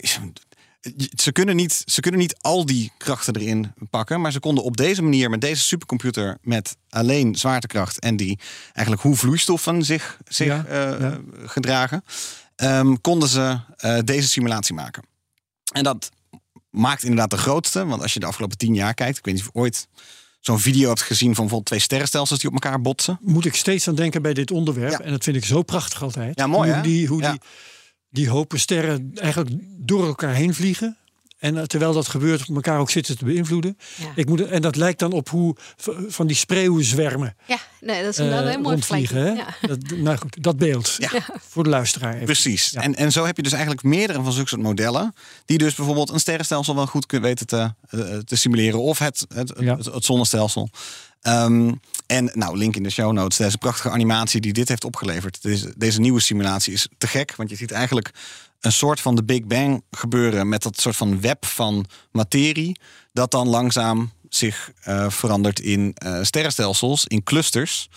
[1.16, 4.22] ze, kunnen niet, ze kunnen niet al die krachten erin pakken.
[4.22, 9.02] Maar ze konden op deze manier met deze supercomputer met alleen zwaartekracht en die eigenlijk
[9.02, 11.20] hoe vloeistoffen zich, zich Ja, eh, ja.
[11.46, 12.04] gedragen,
[12.56, 13.60] ehm, konden ze
[14.04, 15.04] deze simulatie maken.
[15.74, 16.10] En dat
[16.70, 17.86] maakt inderdaad de grootste.
[17.86, 19.88] Want als je de afgelopen tien jaar kijkt, ik weet niet of je ooit
[20.42, 23.18] zo'n video hebt gezien van bijvoorbeeld twee sterrenstelsels die op elkaar botsen.
[23.22, 24.92] moet ik steeds aan denken bij dit onderwerp.
[24.92, 25.00] Ja.
[25.00, 26.40] En dat vind ik zo prachtig altijd.
[26.40, 26.82] Ja, mooi, Hoe, hè?
[26.84, 27.32] die, hoe Ja.
[27.32, 27.40] die,
[28.10, 30.98] die hopen sterren eigenlijk door elkaar heen vliegen.
[31.42, 33.78] En eh, terwijl dat gebeurt, elkaar ook zitten te beïnvloeden.
[33.98, 34.12] Ja.
[34.16, 35.56] Ik moet, en dat lijkt dan op hoe
[36.08, 39.18] van die spreeuwenzwermen Ja, nee, dat is eh, een heel mooi rondvliegen.
[39.18, 39.36] Hè?
[39.36, 39.58] vergelijking.
[39.62, 39.68] Ja.
[39.68, 40.96] Dat, nou goed, dat beeld.
[40.98, 41.10] Ja.
[41.50, 42.14] Voor de luisteraar.
[42.14, 42.26] even.
[42.26, 42.70] Precies.
[42.70, 42.82] Ja.
[42.82, 45.14] En, en zo heb je dus eigenlijk meerdere van zulke soort modellen.
[45.46, 48.82] Die dus bijvoorbeeld een sterrenstelsel wel goed kunnen weten te, eh, te simuleren.
[48.82, 49.78] Of het, het, Ja.
[49.78, 50.70] het, het zonnestelsel.
[51.22, 51.74] Ehm,
[52.08, 53.38] en nou, link in de show notes.
[53.38, 55.42] Deze prachtige animatie die dit heeft opgeleverd.
[55.42, 57.36] Deze, deze nieuwe simulatie is te gek.
[57.36, 58.12] Want je ziet eigenlijk
[58.62, 60.50] een soort van de Big Bang gebeuren.
[60.50, 62.80] Met dat soort van web van materie.
[63.14, 67.90] Dat dan langzaam zich eh, verandert in eh, sterrenstelsels, in clusters.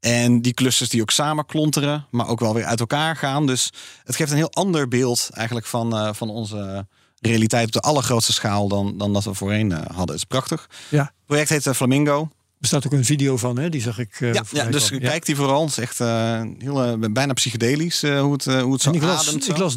[0.00, 3.46] En die clusters die ook samen klonteren, maar ook wel weer uit elkaar gaan.
[3.46, 3.70] Dus
[4.04, 6.86] het geeft een heel ander beeld eigenlijk van, eh, van onze
[7.20, 10.06] realiteit op de allergrootste schaal dan, dan dat we voorheen hadden.
[10.06, 10.68] Het is prachtig.
[10.88, 11.02] Ja.
[11.02, 12.30] Het project heet Flamingo.
[12.62, 13.68] Er staat ook een video van, hè?
[13.68, 14.20] die zag ik.
[14.20, 14.88] eh, Ja, ja, dus.
[14.88, 14.98] Ja.
[14.98, 15.60] kijk die vooral.
[15.60, 18.94] Het is echt eh, heel, eh, bijna psychedelisch eh, hoe, het, hoe het zo En
[18.96, 19.44] ik las, ademt.
[19.44, 19.50] zo.
[19.50, 19.76] ik las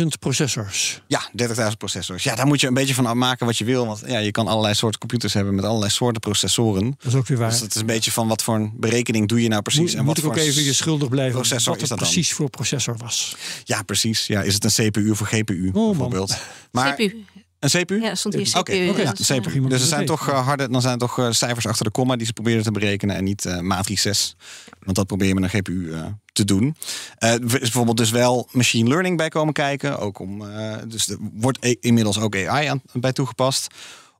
[0.00, 1.02] 30.000 processors.
[1.06, 2.22] Ja, 30.000 processors.
[2.22, 3.86] Ja, daar moet je een beetje van maken wat je wil.
[3.86, 6.84] Want ja, je kan allerlei soorten computers hebben met allerlei soorten processoren.
[6.98, 7.50] Dat is ook weer waar.
[7.50, 9.80] Dus het is een beetje van wat voor een berekening doe je nou precies.
[9.80, 11.98] moet en moet wat ik ook voor even je schuldig blijven processor wat is het
[11.98, 12.08] dan?
[12.08, 13.36] precies voor processor was.
[13.64, 14.26] Ja, precies.
[14.26, 15.88] Ja, is het een CPU of een GPU man.
[15.88, 16.36] bijvoorbeeld?
[16.70, 17.24] Maar CPU.
[17.60, 18.00] Een CPU?
[18.00, 18.58] Ja, stond hier CPU.
[18.58, 19.68] Oké, oké, dat is, CPU.
[19.68, 22.16] Dus er zijn toch eh, harde, dan zijn er toch eh, cijfers achter de komma
[22.16, 24.36] die ze proberen te berekenen en niet eh matrices.
[24.84, 26.76] Want dat probeer je met een GPU eh, te doen.
[27.18, 29.98] Is bijvoorbeeld dus wel machine learning bij komen kijken.
[29.98, 33.66] Ook om, eh, dus er wordt e- inmiddels ook AI aan, bij toegepast.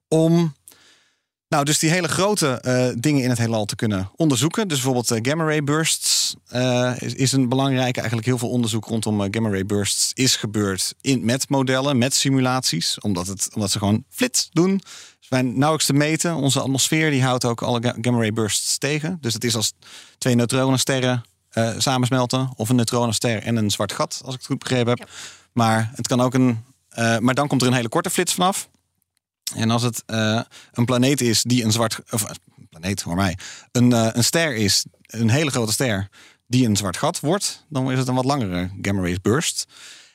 [0.08, 0.54] Om
[1.50, 4.68] nou, dus die hele grote eh, dingen in het heelal te kunnen onderzoeken.
[4.68, 7.98] Dus bijvoorbeeld eh, gamma ray bursts eh, is, is een belangrijke.
[7.98, 13.00] Eigenlijk heel veel onderzoek rondom gamma ray bursts is gebeurd in, met modellen, met simulaties.
[13.00, 14.80] Omdat, het, omdat ze gewoon flits doen.
[15.20, 16.34] Ze zijn nauwelijks te meten.
[16.34, 19.18] Onze atmosfeer die houdt ook alle ga- gamma ray bursts tegen.
[19.20, 19.72] Dus het is als
[20.18, 21.22] twee neutronensterren
[21.78, 22.50] samensmelten.
[22.56, 25.08] Of een neutronenster en een zwart gat, als ik het goed begrepen heb.
[25.52, 26.64] Maar het kan ook een.
[27.20, 28.68] maar dan komt er een hele korte flits vanaf.
[29.54, 30.40] En als het eh,
[30.72, 32.00] een planeet is die een zwart.
[32.10, 33.38] Of eh, een planeet, hoor mij.
[33.72, 36.08] Een, eh, een ster is, een hele grote ster,
[36.46, 39.64] die een zwart gat wordt, dan is het een wat langere gamma ray burst.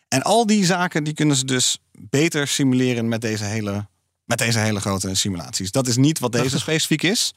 [0.07, 3.87] En al die zaken die kunnen ze dus beter simuleren met deze hele,
[4.23, 5.71] met deze hele grote simulaties.
[5.71, 7.33] Dat is niet wat deze specifiek is.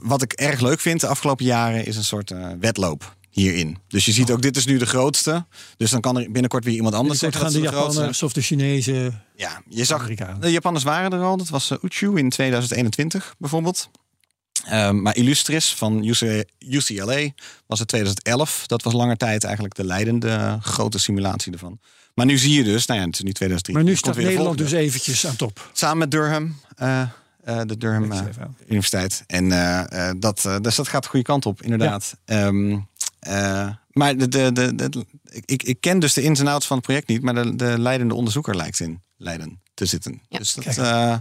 [0.00, 3.78] Wat ik erg leuk vind de afgelopen jaren is een soort wedloop hierin.
[3.88, 5.46] Dus je ziet ook, dit is nu de grootste.
[5.76, 8.22] Dus dan kan er binnenkort weer iemand anders zeggen gaan dat de de grootste Japanners
[8.22, 9.22] of de Chinezen.
[9.36, 10.00] ja, je zag.
[10.00, 10.40] Amerikanen.
[10.40, 11.36] De Japanners waren er al.
[11.36, 13.90] Dat was uh, Uchu in 2021 bijvoorbeeld.
[14.64, 17.28] Ehm, maar Illustris van UC UCLA
[17.66, 18.66] was het 2011.
[18.66, 21.78] Dat was langer tijd eigenlijk de leidende grote simulatie ervan.
[22.14, 23.74] Maar nu zie je dus, nou ja, het is nu 2003.
[23.74, 25.70] Maar nu staat Nederland dus eventjes aan top.
[25.72, 27.00] Samen met Durham, eh,
[27.44, 28.20] eh, de Durham eh.
[28.66, 29.24] Universiteit.
[29.26, 32.16] En eh, eh, dat, eh, dus dat gaat de goede kant op, inderdaad.
[32.24, 32.78] Ehm,
[33.24, 35.06] eh, maar de, de, de, de-
[35.44, 37.78] ik, ik ken dus de ins en outs van het project niet, maar de, de
[37.78, 40.20] leidende onderzoeker lijkt in Leiden te zitten.
[40.28, 40.38] Ja.
[40.38, 41.16] Dus dat, eh,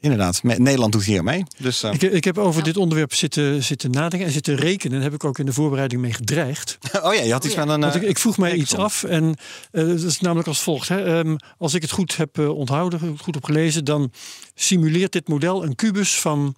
[0.00, 1.44] inderdaad, Nederland doet hier mee.
[1.58, 4.94] Dus eh, Ik, ik heb over dit onderwerp zitten, zitten nadenken en zitten rekenen.
[4.96, 6.78] Daar heb ik ook in de voorbereiding mee gedreigd.
[7.02, 7.94] oh ja, je had iets van een.
[7.94, 9.36] Ik, ik vroeg mij iets af en
[9.70, 10.88] dat is namelijk als volgt.
[10.88, 11.18] Hè.
[11.18, 14.12] Ehm, als ik het goed heb onthouden, goed heb gelezen, dan
[14.54, 16.56] simuleert dit model een kubus van,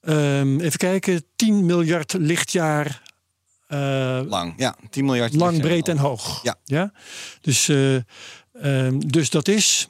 [0.00, 3.01] ehm, even kijken, 10 miljard lichtjaar
[4.28, 5.34] lang, ja, 10 miljard.
[5.34, 6.40] lang, breed en hoog.
[6.64, 6.92] Ja.
[7.40, 7.94] Dus, eh,
[8.52, 9.88] ehm, dus dat is,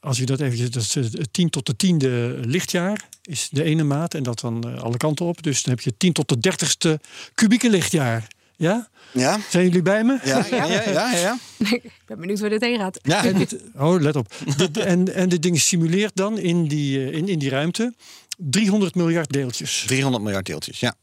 [0.00, 3.82] als je dat eventjes, dat is eh, 10 tot de tiende lichtjaar is de ene
[3.82, 5.42] maat en dat dan eh, alle kanten op.
[5.42, 7.00] Dus dan heb je 10 tot de dertigste
[7.34, 8.26] kubieke lichtjaar.
[8.56, 8.88] Ja?
[9.12, 10.18] Ja, Zijn jullie bij me?
[10.24, 11.38] ja, ja, ja, ja, ja.
[11.82, 12.98] Ik ben benieuwd waar dit heen gaat.
[13.02, 13.24] ja.
[13.24, 14.34] En dit, oh, let op.
[14.56, 17.94] Dit- en, en dit ding simuleert dan in die, eh, in, in die ruimte
[18.36, 19.84] 300 miljard deeltjes.
[19.86, 20.94] 300 miljard deeltjes, ja.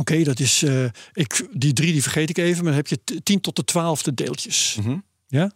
[0.00, 0.62] Oké, dat is.
[0.62, 3.56] eh, ik, die drie die vergeet ik even, maar dan heb je t- 10 tot
[3.56, 4.76] de twaalfde deeltjes.
[4.80, 4.98] Mhm.
[5.26, 5.52] Ja?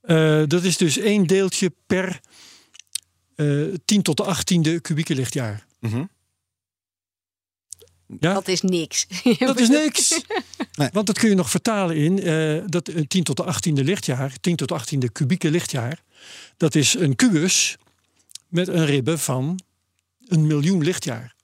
[0.00, 2.20] Eh, dat is dus één deeltje per
[3.34, 5.66] eh 10 tot de 18e kubieke lichtjaar.
[5.80, 6.04] Mhm.
[8.20, 8.32] Ja?
[8.34, 9.06] Dat is niks.
[9.38, 10.08] Dat is niks.
[10.78, 10.88] Nee.
[10.92, 14.32] Want dat kun je nog vertalen in eh, dat een 10 tot de 18e lichtjaar,
[14.40, 16.02] 10 tot de 18e kubieke lichtjaar,
[16.56, 17.76] dat is een kubus
[18.48, 19.60] met een ribbe van
[20.28, 21.34] een miljoen lichtjaar.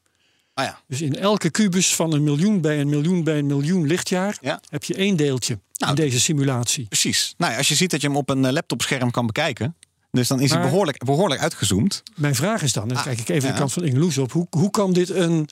[0.54, 0.78] Ah ja.
[0.88, 4.60] Dus in elke kubus van een miljoen bij een miljoen bij een miljoen lichtjaar Ja.
[4.68, 6.86] heb je één deeltje Nou, in deze simulatie.
[6.88, 7.34] Precies.
[7.36, 9.76] Nou, ja, als je ziet dat je hem op een eh, laptopscherm kan bekijken.
[10.10, 12.02] Dus dan is hij behoorlijk, behoorlijk uitgezoomd.
[12.16, 13.52] Mijn vraag is dan, en dan Ah, kijk ik even ja.
[13.54, 15.48] de kant van Ingeloes op, hoe, hoe kan dit een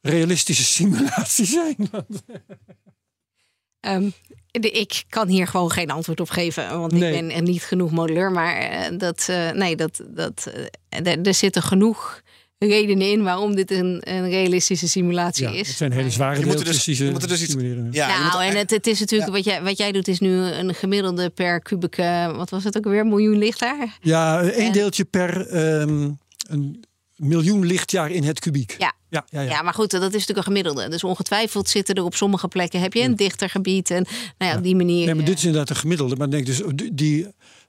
[0.00, 1.76] realistische simulatie zijn?
[3.80, 4.10] Ehm,
[4.50, 7.12] de, ik kan hier gewoon geen antwoord op geven, want Nee.
[7.14, 8.32] ik ben er niet genoeg modelleur.
[8.32, 10.50] Maar eh, dat, eh, nee, dat, dat,
[11.02, 12.22] er zitten genoeg
[12.66, 15.68] redenen in waarom dit een, een realistische simulatie Ja, is.
[15.68, 17.42] het zijn hele zware Je moet er deeltjes dus- die ze je moet er dus
[17.42, 17.88] iets- simuleren.
[17.92, 20.30] Ja, moet nou, en het, het is natuurlijk wat, jij, wat jij doet, is nu
[20.36, 23.98] een gemiddelde per kubieke, wat was het ook weer, miljoen lichtjaar?
[24.00, 26.10] Ja, één En- deeltje per ehm,
[26.48, 26.84] een
[27.16, 28.74] miljoen lichtjaar in het kubiek.
[28.78, 28.92] Ja.
[29.10, 29.50] Ja, ja, ja.
[29.50, 30.88] Ja, maar goed, dat is natuurlijk een gemiddelde.
[30.88, 33.90] Dus ongetwijfeld zitten er op sommige plekken, heb je een dichter gebied.
[33.90, 34.06] En
[34.38, 35.06] nou ja, op die manier.
[35.06, 36.16] Nee, maar dit is inderdaad een gemiddelde.
[36.16, 36.62] Maar ik denk dus,
[36.92, 37.26] die-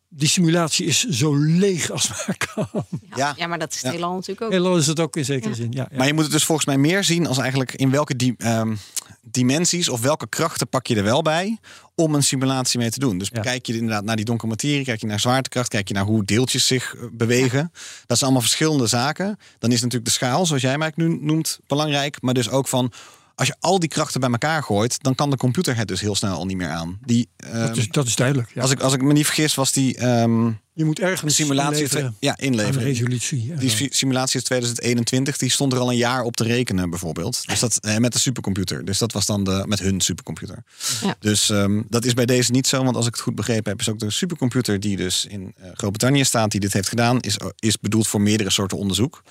[0.09, 2.85] die, simulatie is zo leeg als maar kan.
[3.15, 3.33] ja.
[3.37, 4.07] Ja, maar dat is het Ja.
[4.07, 4.51] natuurlijk ook.
[4.51, 5.71] Heel is het ook in zekere zin.
[5.71, 5.97] Ja, ja.
[5.97, 8.75] Maar je moet het dus volgens mij meer zien als eigenlijk in welke di- ehm,
[9.21, 11.57] dimensies of welke krachten pak je er wel bij
[11.95, 13.17] om een simulatie mee te doen.
[13.17, 13.41] Dus Ja.
[13.41, 16.23] kijk je inderdaad naar die donkere materie, kijk je naar zwaartekracht, kijk je naar hoe
[16.23, 17.71] deeltjes zich eh, bewegen.
[18.05, 19.37] Dat zijn allemaal verschillende zaken.
[19.59, 22.21] Dan is natuurlijk de schaal, zoals jij mij nu noemt, belangrijk.
[22.21, 22.91] Maar dus ook van
[23.35, 26.15] als je al die krachten bij elkaar gooit, dan kan de computer het dus heel
[26.15, 26.99] snel al niet meer aan.
[27.05, 28.51] Die, ehm, dat, is, dat is duidelijk.
[28.53, 28.61] Ja.
[28.61, 32.15] als, ik, als ik me niet vergis, was die ehm, je moet ergens simulatie inleveren
[32.19, 32.83] ja, aan inleveren.
[32.83, 33.53] resolutie.
[33.55, 37.47] Die simulatie is 2021, die stond er al een jaar op te rekenen, bijvoorbeeld.
[37.47, 38.85] Dus dat eh, met de supercomputer.
[38.85, 40.63] Dus dat was dan de, met hun supercomputer.
[41.01, 41.15] Ja.
[41.19, 43.79] Dus ehm, dat is bij deze niet zo, want als ik het goed begrepen heb,
[43.79, 47.37] is ook de supercomputer die dus in eh, Groot-Brittannië staat, die dit heeft gedaan, is,
[47.59, 49.23] is bedoeld voor meerdere soorten onderzoek.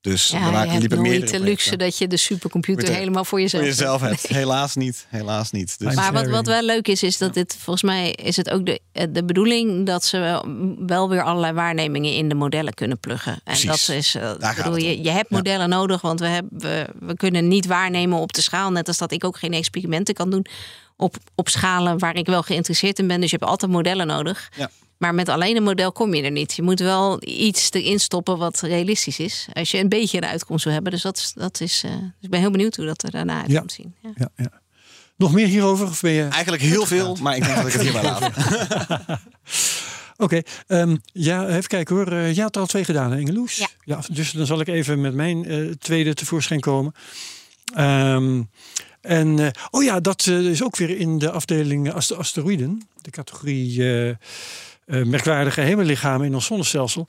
[0.00, 2.94] Dus Ja, er je hebt liepen nooit meerdere de luxe dat je de supercomputer er-
[2.94, 4.22] helemaal voor jezelf, voor jezelf hebt.
[4.22, 4.34] hebt.
[4.34, 5.78] Helaas niet, helaas niet.
[5.78, 8.66] Dus, Maar- wat, wat wel leuk is, is dat dit volgens mij is het ook
[8.66, 10.44] de, eh, de bedoeling dat ze wel-
[10.86, 13.32] wel weer allerlei waarnemingen in de modellen kunnen pluggen.
[13.32, 13.86] En Precies.
[13.86, 15.02] dat is, eh, gaat bedoel, het je, om.
[15.02, 18.70] je hebt modellen nodig, want we, hebben, we, we kunnen niet waarnemen op de schaal.
[18.70, 20.46] Net als dat ik ook geen experimenten kan doen
[20.96, 23.20] op, op schalen waar ik wel geïnteresseerd in ben.
[23.20, 24.48] Dus je hebt altijd modellen nodig.
[24.56, 24.70] Ja.
[25.00, 26.52] Maar met alleen een model kom je er niet.
[26.56, 29.46] Je moet wel iets erin stoppen wat realistisch is.
[29.52, 30.92] Als je een beetje een uitkomst wil hebben.
[30.92, 31.82] Dus dat, is- dat is.
[31.84, 33.58] eh, dus ik ben heel benieuwd hoe dat er daarna uit Ja.
[33.58, 33.94] komt zien.
[34.02, 34.10] Ja.
[34.14, 34.50] Ja, ja.
[35.16, 35.86] Nog meer hierover?
[35.86, 36.22] Of ben je...
[36.22, 38.30] Eigenlijk heel veel, maar ik denk dat ik het hierbij laat.
[40.16, 42.12] Oké, ehm, ja, even kijken hoor.
[42.12, 43.66] Eh, jij had er al twee gedaan, hè, Ingeloes?
[43.84, 44.00] Ja.
[44.12, 46.92] Dus dan zal ik even met mijn eh, tweede tevoorschijn komen.
[47.74, 48.42] Ehm,
[49.00, 52.88] en, eh, oh ja, dat is ook weer in de afdeling ast- asteroïden.
[53.02, 53.82] De categorie
[54.90, 57.06] eh, merkwaardige hemellichamen in ons zonnestelsel.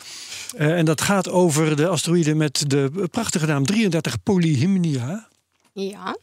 [0.57, 5.27] Eh, en dat gaat over de asteroïden met de prachtige naam 33 Polyhymnia.
[5.73, 6.17] ja.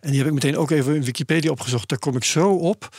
[0.00, 1.88] En die heb ik meteen ook even in Wikipedia opgezocht.
[1.88, 2.96] Daar kom ik zo op.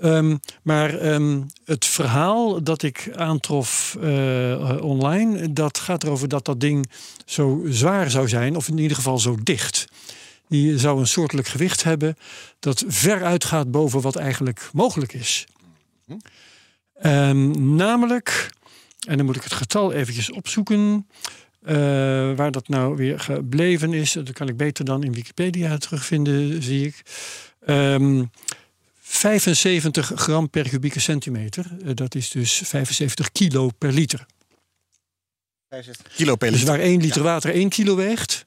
[0.00, 6.60] Ehm, maar ehm, het verhaal dat ik aantrof eh, online, dat gaat erover dat dat
[6.60, 6.90] ding
[7.26, 9.84] zo zwaar zou zijn, of in ieder geval zo dicht.
[10.48, 12.16] Die zou een soortelijk gewicht hebben
[12.60, 15.46] dat ver uitgaat boven wat eigenlijk mogelijk is.
[17.04, 18.50] Ehm, namelijk,
[19.06, 21.08] en dan moet ik het getal eventjes opzoeken.
[21.62, 21.74] Eh,
[22.36, 26.86] waar dat nou weer gebleven is, dat kan ik beter dan in Wikipedia terugvinden, zie
[26.86, 27.02] ik.
[27.66, 28.24] Ehm
[29.00, 31.66] 75 gram per kubieke centimeter.
[31.84, 34.26] Eh, dat is dus 75 kilo per liter.
[36.16, 36.74] Kilo per Dus liter.
[36.76, 38.46] waar 1 liter water 1 kilo weegt,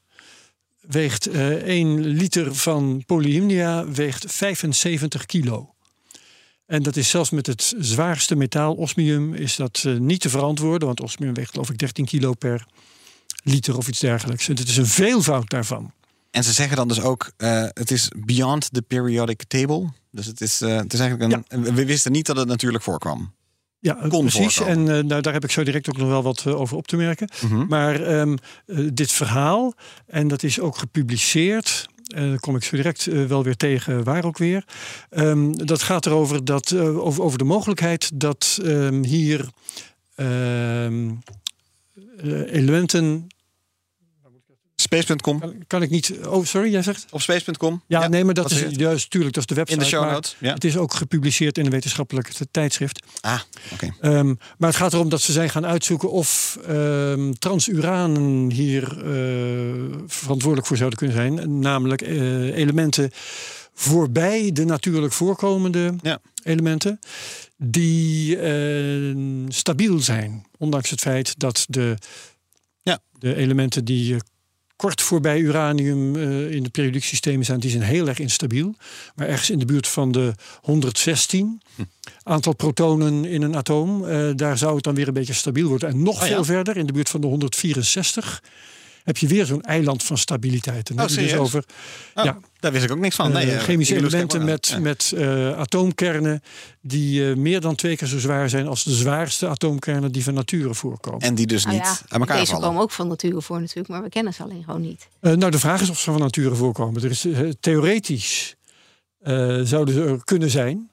[0.82, 5.76] weegt eh 1 liter van polyhymnia weegt 75 kilo.
[6.68, 10.88] En dat is zelfs met het zwaarste metaal, osmium, is dat eh, niet te verantwoorden.
[10.88, 12.66] Want osmium weegt geloof ik 13 kilo per
[13.44, 14.48] liter of iets dergelijks.
[14.50, 15.92] En het is een veelvoud daarvan.
[16.32, 19.90] En ze zeggen dan dus ook, eh, het is beyond the periodic table.
[20.12, 21.74] Dus het is, eh, het is eigenlijk een.
[21.74, 23.36] We wisten niet dat het natuurlijk voorkwam.
[23.80, 24.56] Ja, Kon precies.
[24.56, 24.96] voorkomen.
[24.96, 27.30] En nou, daar heb ik zo direct ook nog wel wat over op te merken.
[27.42, 27.68] Mhm.
[27.68, 29.74] Maar ehm, eh, dit verhaal,
[30.08, 31.88] en dat is ook gepubliceerd.
[32.08, 34.66] En daar kom ik zo direct eh, wel weer tegen, waar ook weer.
[35.10, 39.50] Ehm, dat gaat erover dat, eh, over, over de mogelijkheid dat ehm, hier
[40.16, 41.10] ehm,
[42.18, 43.28] eh, elementen.
[44.82, 45.40] Space.com.
[45.40, 46.14] Kan, kan ik niet.
[46.28, 47.06] Oh, sorry, jij zegt.
[47.10, 47.82] Op space.com.
[47.88, 49.80] Ja, nee, maar dat is juist, tuurlijk, dat is de website.
[49.80, 50.36] In de show notes.
[50.40, 50.54] Ja.
[50.54, 53.06] Het is ook gepubliceerd in een wetenschappelijk tijdschrift.
[53.22, 53.40] Ah,
[53.74, 53.94] oké.
[54.02, 59.98] Ehm, maar het gaat erom dat ze zijn gaan uitzoeken of ehm, transuranen hier eh,
[60.08, 61.60] verantwoordelijk voor zouden kunnen zijn.
[61.60, 63.12] Namelijk eh, elementen
[63.74, 66.20] voorbij de natuurlijk voorkomende Ja.
[66.44, 67.00] elementen.
[67.58, 69.16] Die eh,
[69.48, 70.46] stabiel zijn.
[70.58, 71.96] Ondanks het feit dat de,
[72.82, 73.00] Ja.
[73.20, 74.16] de elementen die
[74.78, 78.76] kort voorbij uranium eh, in het periodiek systeem zijn, die zijn heel erg instabiel.
[79.16, 81.82] Maar ergens in de buurt van de 116 Hm.
[82.24, 85.90] aantal protonen in een atoom, eh, daar zou het dan weer een beetje stabiel worden.
[85.90, 86.34] En nog Oh ja.
[86.34, 88.44] veel verder, in de buurt van de 164,
[89.04, 90.90] heb je weer zo'n eiland van stabiliteit.
[90.90, 91.64] En dan Oh, heb je dus over
[92.16, 93.28] Oh, ja, Daar wist ik ook niks van.
[93.28, 94.68] eh, Nee, eh, chemische elementen met.
[94.68, 94.80] Ja.
[94.80, 96.42] met eh, atoomkernen
[96.82, 100.34] die eh, meer dan twee keer zo zwaar zijn als de zwaarste atoomkernen die van
[100.34, 101.20] nature voorkomen.
[101.22, 102.68] En die dus Nou niet ja, aan elkaar deze vallen.
[102.68, 105.08] komen ook van nature voor natuurlijk, maar we kennen ze alleen gewoon niet.
[105.20, 107.04] Eh, nou, de vraag is of ze van nature voorkomen.
[107.04, 107.26] Er is,
[107.60, 108.56] theoretisch
[109.20, 110.90] eh, zouden ze er kunnen zijn.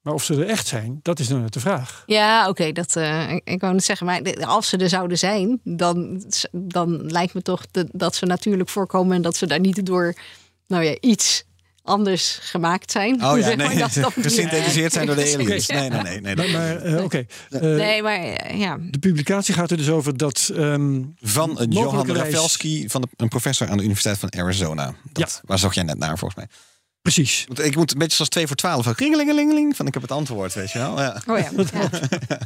[0.00, 2.02] Maar of ze er echt zijn, dat is dan net de vraag.
[2.06, 5.60] Ja, oké, dat eh, ik, ik wou net zeggen, maar als ze er zouden zijn,
[5.64, 6.22] dan,
[6.52, 10.14] dan lijkt me toch de- dat ze natuurlijk voorkomen en dat ze daar niet door,
[10.66, 11.44] nou ja, iets
[11.82, 13.24] anders gemaakt zijn.
[13.24, 13.68] Oh ja, nee,
[14.20, 15.66] gesynthetiseerd zijn door de aliens.
[15.66, 15.80] Ja.
[15.80, 16.20] Nee, nee, nee.
[16.20, 16.52] nee, Maar, nee.
[16.56, 17.24] maar eh, oké.
[17.50, 18.78] Eh, Nee, maar eh, ja.
[18.80, 20.50] De publicatie gaat er dus over dat.
[20.54, 24.94] ehm, Van eh, Johan Rafelski, van de, een professor aan de Universiteit van Arizona.
[25.12, 26.48] Dat, Waar zocht jij net naar, volgens mij?
[27.02, 27.44] Precies.
[27.46, 28.84] Want ik moet een beetje zoals 2 voor 12.
[28.84, 31.00] Van ringelingelingeling, van ik heb het antwoord, weet je wel.
[31.00, 31.22] Ja.
[31.26, 31.50] Oh ja.
[31.72, 32.38] ja.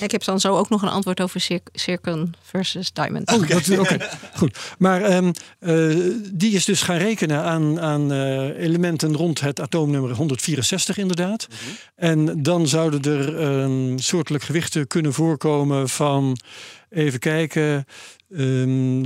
[0.00, 1.40] Ik heb dan zo ook nog een antwoord over
[1.72, 2.00] cir
[2.42, 3.32] versus Diamond.
[3.32, 3.96] Oh, dat- Oké,
[4.34, 4.58] goed.
[4.78, 5.96] Maar ehm, eh,
[6.32, 11.46] die is dus gaan rekenen aan, aan eh, elementen rond het atoomnummer 164 inderdaad.
[11.96, 16.38] En dan zouden er een soortelijk gewichten kunnen voorkomen van,
[16.90, 17.84] even kijken,
[18.36, 19.04] ehm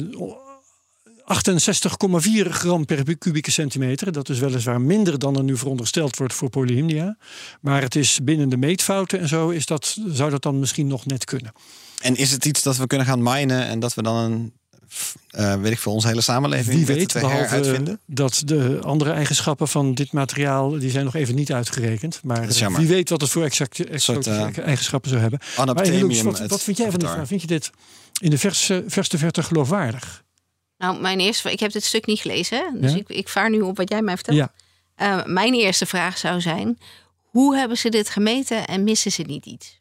[1.25, 4.13] 68,4 gram per kubieke centimeter.
[4.13, 7.17] Dat is weliswaar minder dan er nu verondersteld wordt voor polyhymnia.
[7.61, 11.07] Maar het is binnen de meetfouten en zo is dat, zou dat dan misschien nog
[11.07, 11.53] net kunnen.
[12.01, 14.53] En is het iets dat we kunnen gaan minen en dat we dan een,
[15.31, 19.95] eh, weet ik veel, onze hele samenleving Wie weet, behalve dat de andere eigenschappen van
[19.95, 22.21] dit materiaal, die zijn nog even niet uitgerekend.
[22.23, 25.41] Maar eh, wie weet wat het voor exacte, exacte soort, eigenschappen zou hebben.
[25.57, 25.67] Maar
[26.23, 27.11] wat, wat vind jij van dit?
[27.25, 27.71] Vind je dit
[28.21, 30.24] in de verste, verste verte geloofwaardig?
[30.85, 32.99] Nou, mijn eerste, ik heb dit stuk niet gelezen, dus Ja?
[32.99, 34.37] ik, ik vaar nu op wat jij mij vertelt.
[34.37, 34.53] Ja.
[34.95, 36.79] Eh, mijn eerste vraag zou zijn:
[37.31, 39.81] hoe hebben ze dit gemeten en missen ze niet iets?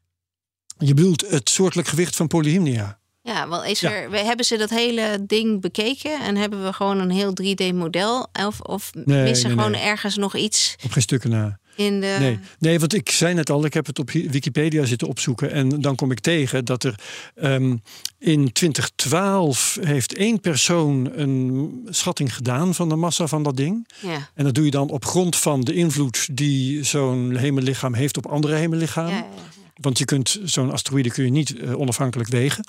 [0.78, 2.99] Je bedoelt het soortelijk gewicht van polyhymnia.
[3.22, 3.91] Ja, wel is Ja.
[3.91, 8.28] er, we hebben ze dat hele ding bekeken en hebben we gewoon een heel 3D-model?
[8.45, 9.82] Of, of Nee, missen nee, gewoon nee.
[9.82, 11.60] ergens nog iets Op geen stukken na.
[11.76, 12.15] In de.
[12.19, 12.39] Nee.
[12.59, 15.51] nee, want ik zei net al, ik heb het op Wikipedia zitten opzoeken.
[15.51, 16.99] En dan kom ik tegen dat er
[17.36, 17.76] ehm,
[18.19, 23.88] in 2012 heeft één persoon een schatting gedaan van de massa van dat ding.
[24.01, 24.30] Ja.
[24.36, 28.26] En dat doe je dan op grond van de invloed die zo'n hemellichaam heeft op
[28.26, 29.13] andere hemellichamen.
[29.13, 29.26] Ja.
[29.74, 32.65] Want je kunt zo'n asteroïde kun je niet eh, onafhankelijk wegen.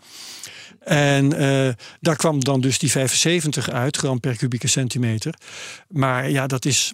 [0.84, 5.34] En eh, daar kwam dan dus die 75 uit, gram per kubieke centimeter.
[5.88, 6.92] Maar ja, dat is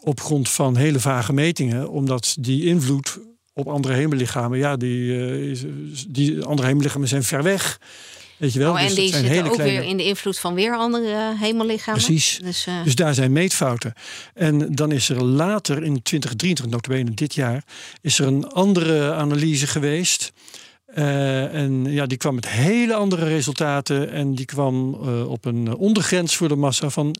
[0.00, 3.18] op grond van hele vage metingen, omdat die invloed
[3.52, 5.58] op andere hemellichamen, ja, die, eh,
[6.08, 7.78] die andere hemellichamen zijn ver weg.
[8.36, 8.72] Weet je wel?
[8.72, 11.34] Oh, en Dus die zijn zitten ook kleine- weer in de invloed van weer andere
[11.38, 12.02] hemellichamen.
[12.04, 12.38] Precies.
[12.42, 13.92] Dus, eh, Dus daar zijn meetfouten.
[14.34, 17.64] En dan is er later in 2023, notabene dit jaar,
[18.00, 20.32] is er een andere analyse geweest.
[20.86, 24.10] Eh, en ja, die kwam met hele andere resultaten.
[24.10, 27.16] En die kwam eh, op een ondergrens voor de massa van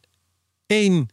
[0.66, 1.08] 1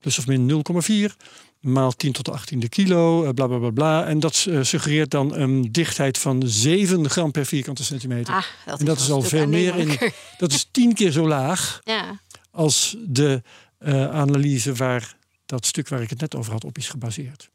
[0.00, 0.62] plus of min
[1.10, 1.16] 0,4
[1.60, 4.06] maal 10 tot de 18e kilo, eh, bla bla bla bla.
[4.06, 8.34] En dat eh, suggereert dan een dichtheid van 7 gram per vierkante centimeter.
[8.34, 9.98] Ah, dat en dat is al veel meer in.
[10.38, 12.20] Dat is tien keer zo laag Ja,
[12.50, 13.42] als de
[13.78, 17.50] eh, analyse waar dat stuk waar ik het net over had op is gebaseerd.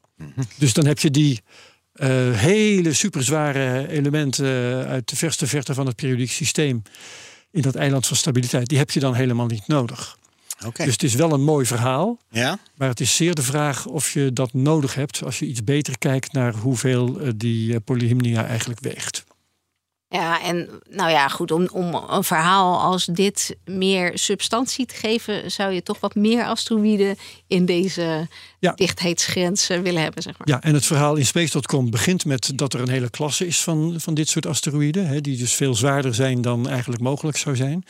[0.58, 1.42] Dus dan heb je die
[1.94, 4.46] eh, hele superzware elementen
[4.88, 6.82] uit de verste verte van het periodiek systeem
[7.52, 10.18] in dat eiland van stabiliteit, die heb je dan helemaal niet nodig.
[10.66, 10.84] Oké.
[10.84, 12.58] Dus het is wel een mooi verhaal, Ja?
[12.76, 15.98] maar het is zeer de vraag of je dat nodig hebt als je iets beter
[15.98, 19.24] kijkt naar hoeveel eh, die eh, polyhymnia eigenlijk weegt.
[20.08, 25.52] Ja, en nou ja, goed, om, om een verhaal als dit meer substantie te geven,
[25.52, 27.16] zou je toch wat meer asteroïden
[27.48, 28.28] in deze
[28.60, 28.72] Ja.
[28.72, 30.48] dichtheidsgrens eh, willen hebben, zeg maar.
[30.48, 33.96] Ja, en het verhaal in Space.com begint met dat er een hele klasse is van,
[33.98, 35.08] van dit soort asteroïden.
[35.08, 37.84] Hè, die dus veel zwaarder zijn dan eigenlijk mogelijk zou zijn.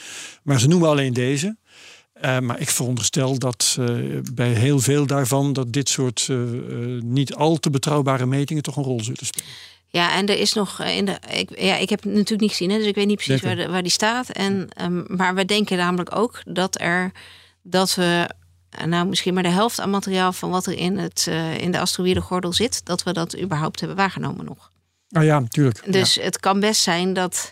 [0.43, 1.57] Maar ze noemen alleen deze.
[2.23, 3.85] Eh, maar ik veronderstel dat eh,
[4.33, 6.37] bij heel veel daarvan dat dit soort eh,
[7.01, 9.47] niet al te betrouwbare metingen toch een rol zullen spelen.
[9.87, 11.17] Ja, en er is nog in de.
[11.33, 13.55] Ik, ja, ik heb het natuurlijk niet gezien, hè, dus ik weet niet precies waar,
[13.55, 14.29] de- waar die staat.
[14.29, 17.11] En, ehm, maar we denken namelijk ook dat er
[17.61, 18.29] dat we.
[18.85, 21.79] Nou, misschien maar de helft aan materiaal van wat er in, het, eh, in de
[21.79, 24.71] asteroïdengordel zit, dat we dat überhaupt hebben waargenomen nog.
[25.11, 25.91] Ah ja, natuurlijk.
[25.93, 27.51] Dus het kan best zijn dat,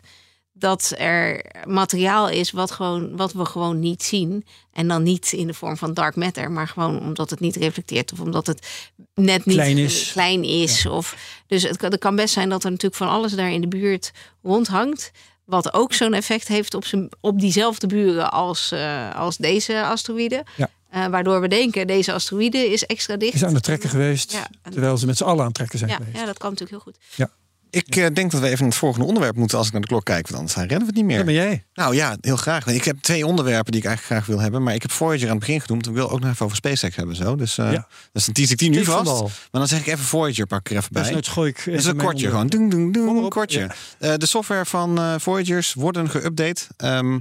[0.53, 4.45] dat er materiaal is wat, gewoon, wat we gewoon niet zien.
[4.73, 8.11] En dan niet in de vorm van dark matter, maar gewoon omdat het niet reflecteert.
[8.11, 8.67] Of omdat het
[9.13, 10.09] net niet Klein is.
[10.11, 10.85] klein is.
[10.85, 11.15] Of,
[11.47, 13.67] dus het, kan- het kan best zijn dat er natuurlijk van alles daar in de
[13.67, 14.11] buurt
[14.43, 15.11] rondhangt.
[15.45, 20.45] Wat ook zo'n effect heeft op, zijn, op diezelfde buren als, eh, als deze asteroïde.
[20.57, 20.69] Ja.
[20.89, 23.33] Eh, waardoor we denken, deze asteroïde is extra dicht.
[23.33, 24.47] Is aan het trekken geweest, Ja.
[24.71, 26.17] terwijl ze met z'n allen aan het trekken zijn Ja, geweest.
[26.17, 27.03] ja, dat kan natuurlijk heel goed.
[27.71, 29.87] Ik eh, denk dat we even naar het volgende onderwerp moeten als ik naar de
[29.87, 30.27] klok kijk.
[30.27, 31.15] Want anders redden we het niet meer.
[31.17, 31.63] Dat ben jij.
[31.73, 32.67] Nou ja, heel graag.
[32.67, 34.63] Ik heb twee onderwerpen die ik eigenlijk graag wil hebben.
[34.63, 35.87] Maar ik heb Voyager aan het begin genoemd.
[35.87, 37.15] Ik wil ook nog even over SpaceX hebben.
[37.15, 37.35] Zo.
[37.35, 37.87] Dus, eh Ja.
[38.11, 39.21] dus dan tease ik die nu vast.
[39.21, 41.03] Maar dan zeg ik even Voyager pak ik er even bij.
[41.03, 42.47] Dus het gooi ik Dat is een kortje gewoon.
[42.47, 43.29] Doeng, maar op.
[43.31, 43.59] kortje.
[43.59, 43.71] Ja.
[43.99, 46.67] Eh, de software van Voyagers worden geüpdate.
[46.77, 47.19] ehm,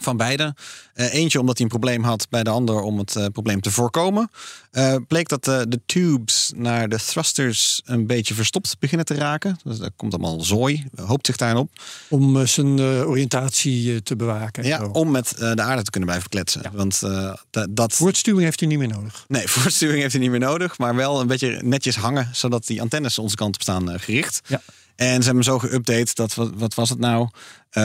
[0.00, 0.54] van beide.
[0.94, 3.70] Eh, eentje omdat hij een probleem had, bij de ander om het eh, probleem te
[3.70, 4.30] voorkomen.
[4.70, 9.58] Eh, bleek dat de tubes naar de thrusters een beetje verstopt beginnen te raken.
[9.64, 11.70] Dus daar komt allemaal zooi, hoopt zich daarin op.
[12.08, 14.62] Om zijn oriëntatie te bewaken.
[14.62, 14.84] en Ja, zo.
[14.86, 16.62] om met de aarde te kunnen blijven kletsen.
[16.72, 17.96] Want eh, da- dat.
[17.98, 19.24] Woordstuwing heeft hij niet meer nodig.
[19.28, 20.78] Nee, voortstuwing heeft hij niet meer nodig.
[20.78, 24.40] Maar wel een beetje netjes hangen, zodat die antennes onze kant op staan gericht.
[24.46, 24.60] Ja.
[24.96, 27.28] En ze hebben hem zo geüpdate dat, wat, wat was het nou?
[27.70, 27.76] D-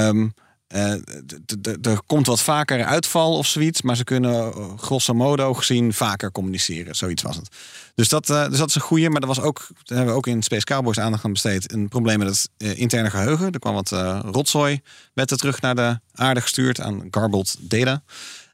[1.81, 6.31] er komt wat vaker uitval of zoiets, maar ze kunnen eh, grosso modo gezien vaker
[6.31, 6.95] communiceren.
[6.95, 7.49] Zoiets was het.
[7.99, 9.09] Dus dat, eh, dus dat is een goeie.
[9.09, 12.19] Maar er was ook, hebben we ook in Space Cowboys aandacht aan besteed, een probleem
[12.19, 13.51] met het eh, interne geheugen.
[13.51, 14.81] Er kwam wat eh, rotzooi,
[15.13, 18.01] werd er terug naar de aarde gestuurd aan garbled data.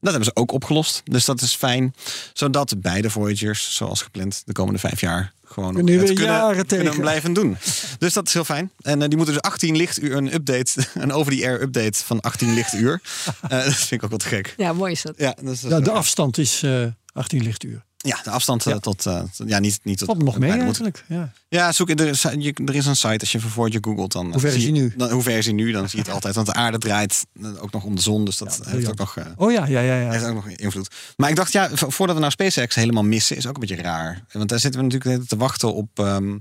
[0.02, 1.02] Dat hebben ze ook opgelost.
[1.04, 1.96] Dus dat is fijn.
[2.34, 6.66] Zodat beide Voyagers, zoals gepland, de komende vijf jaar gewoon Kunnen het we kunnen, jaren
[6.66, 7.02] kunnen tegen.
[7.02, 7.58] blijven doen.
[8.00, 8.72] Dus dat is heel fijn.
[8.82, 13.02] En eh, die moeten dus 18 lichtuur een update, een over-the-air update van 18 lichtuur.
[13.42, 14.54] Eh, dat vind ik ook wat gek.
[14.58, 15.14] Ja, mooi is dat.
[15.18, 17.84] Ja, dus, Ja, de afstand is eh 18 lichtuur.
[18.06, 18.80] Ja, de afstand eh, Ja.
[18.80, 20.08] tot, eh, tot- ja, niet, niet tot.
[20.08, 21.04] Valt nog mee eigenlijk.
[21.08, 21.32] Ja.
[21.50, 24.32] Ja, zoek, er, is, je, er is een site, als je voor Voyager googelt, dan...
[24.32, 24.94] Hoe ver is je- hij nu?
[24.98, 25.72] Dan, hoe ver is hij nu?
[25.72, 26.36] Dan zie je het altijd.
[26.36, 28.26] Want de aarde draait eh, ook nog om de zon.
[28.26, 29.18] Dus dat heeft ook nog...
[29.18, 30.00] eh, Oh ja, ja, ja.
[30.00, 30.12] ja.
[30.12, 30.88] heeft ook nog invloed.
[31.16, 33.76] Maar ik dacht, ja, vo- voordat we nou SpaceX helemaal missen, is ook een beetje
[33.84, 34.24] raar.
[34.32, 36.38] Want daar zitten we natuurlijk te wachten op, ehm,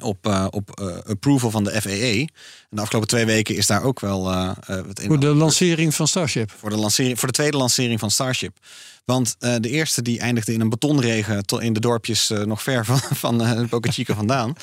[0.00, 1.90] op, eh, op eh, approval van de FAA.
[1.90, 4.56] En de afgelopen twee weken is daar ook wel een
[4.94, 6.52] Voor de lancering van Starship.
[6.58, 8.56] voor de, lancering, voor de tweede lancering van Starship.
[9.04, 13.00] Want de eerste die eindigde in een betonregen tot in de dorpjes nog ver van,
[13.38, 14.54] van Boca Chica vandaan.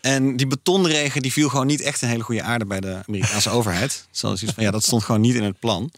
[0.00, 3.50] En die betonregen die viel gewoon niet echt een hele goede aarde bij de Amerikaanse
[3.50, 4.06] overheid.
[4.10, 5.90] Zoals iets van ja, dat stond gewoon niet in het plan.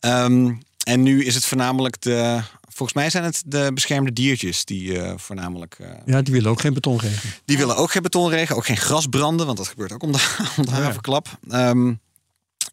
[0.00, 0.52] Ehm,
[0.84, 2.40] en nu is het voornamelijk de.
[2.74, 5.76] Volgens mij zijn het de beschermde diertjes die eh, voornamelijk.
[5.78, 7.30] eh, Ja, die willen ook geen betonregen.
[7.44, 10.64] die willen ook geen betonregen, ook geen grasbranden, want dat gebeurt ook om de, om
[10.64, 10.80] de Ja.
[10.82, 11.38] havenklap.
[11.50, 11.92] Ehm,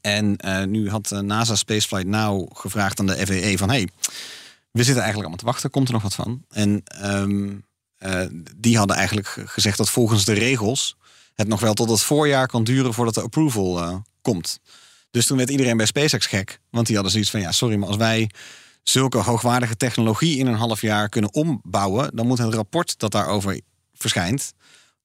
[0.01, 3.69] en eh, nu had NASA Spaceflight Now gevraagd aan de FAA van...
[3.69, 3.87] hey,
[4.71, 6.43] we zitten eigenlijk allemaal te wachten, komt er nog wat van?
[6.49, 7.49] En ehm,
[7.97, 8.25] eh,
[8.55, 10.95] die hadden eigenlijk gezegd dat volgens de regels...
[11.33, 14.59] het nog wel tot het voorjaar kan duren voordat de approval komt.
[15.11, 16.59] Dus toen werd iedereen bij SpaceX gek.
[16.69, 18.29] Want die hadden zoiets van, ja, sorry, maar als wij
[18.83, 22.15] zulke hoogwaardige technologie in een half jaar kunnen ombouwen...
[22.15, 23.59] dan moet het rapport dat daarover
[23.93, 24.53] verschijnt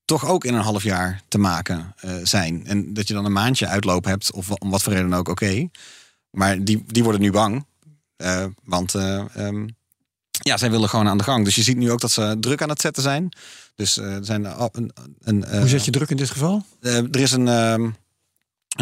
[0.04, 2.66] toch ook in een half jaar te maken eh, zijn.
[2.66, 5.68] En dat je dan een maandje uitloop hebt, of om wat voor reden ook, oké.
[6.30, 7.64] Maar die, die worden nu bang.
[8.16, 9.68] eh, want eh, ehm,
[10.30, 11.44] ja, zij willen gewoon aan de gang.
[11.44, 13.28] Dus je ziet nu ook dat ze druk aan het zetten zijn.
[13.74, 16.64] Dus er zijn een, een, Hoe zet je druk in dit geval?
[16.80, 17.90] er is een, ehm,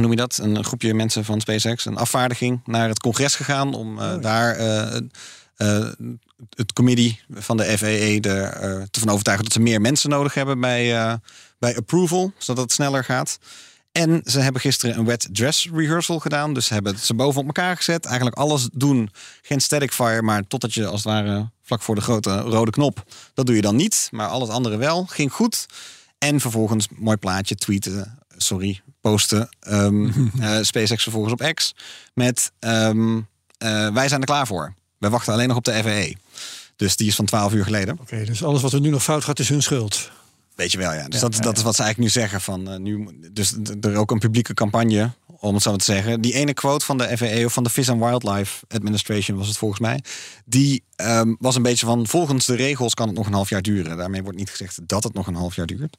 [0.00, 0.38] noem je dat?
[0.42, 4.56] Een groepje mensen van SpaceX, een afvaardiging naar het congres gegaan om eh, Oh, daar
[4.56, 4.96] eh,
[5.56, 5.92] eh,
[6.50, 10.60] het committee van de FAA er te van overtuigen dat ze meer mensen nodig hebben
[10.60, 11.18] bij,
[11.58, 13.38] bij approval, zodat het sneller gaat.
[13.92, 16.54] En ze hebben gisteren een wet dress rehearsal gedaan.
[16.54, 18.04] Dus ze hebben ze boven op elkaar gezet.
[18.04, 19.10] Eigenlijk alles doen.
[19.42, 23.04] Geen static fire, maar totdat je als het ware vlak voor de grote rode knop.
[23.34, 24.08] Dat doe je dan niet.
[24.10, 25.04] Maar al het andere wel.
[25.04, 25.66] Ging goed.
[26.18, 28.18] En vervolgens mooi plaatje tweeten.
[28.42, 29.48] Sorry, posten.
[29.60, 31.74] ehm, eh, SpaceX vervolgens op X.
[32.14, 33.16] Met ehm,
[33.58, 34.74] eh, wij zijn er klaar voor.
[34.98, 36.18] Wij wachten alleen nog op de FAA.
[36.76, 37.98] Dus die is van 12 uur geleden.
[38.00, 40.10] Oké, dus alles wat er nu nog fout gaat is hun schuld.
[40.54, 41.08] Weet je wel, ja.
[41.08, 42.40] Dus Ja, dat, ja, dat is wat ze eigenlijk nu zeggen.
[42.40, 45.10] Van, eh, nu, dus er ook een publieke campagne,
[45.42, 46.20] om het zo te zeggen.
[46.20, 49.56] Die ene quote van de FAA of van de Fish and Wildlife Administration was het
[49.56, 50.02] volgens mij.
[50.44, 53.62] Die ehm, was een beetje van, volgens de regels kan het nog een half jaar
[53.62, 53.96] duren.
[53.96, 55.96] Daarmee wordt niet gezegd dat het nog een half jaar duurt.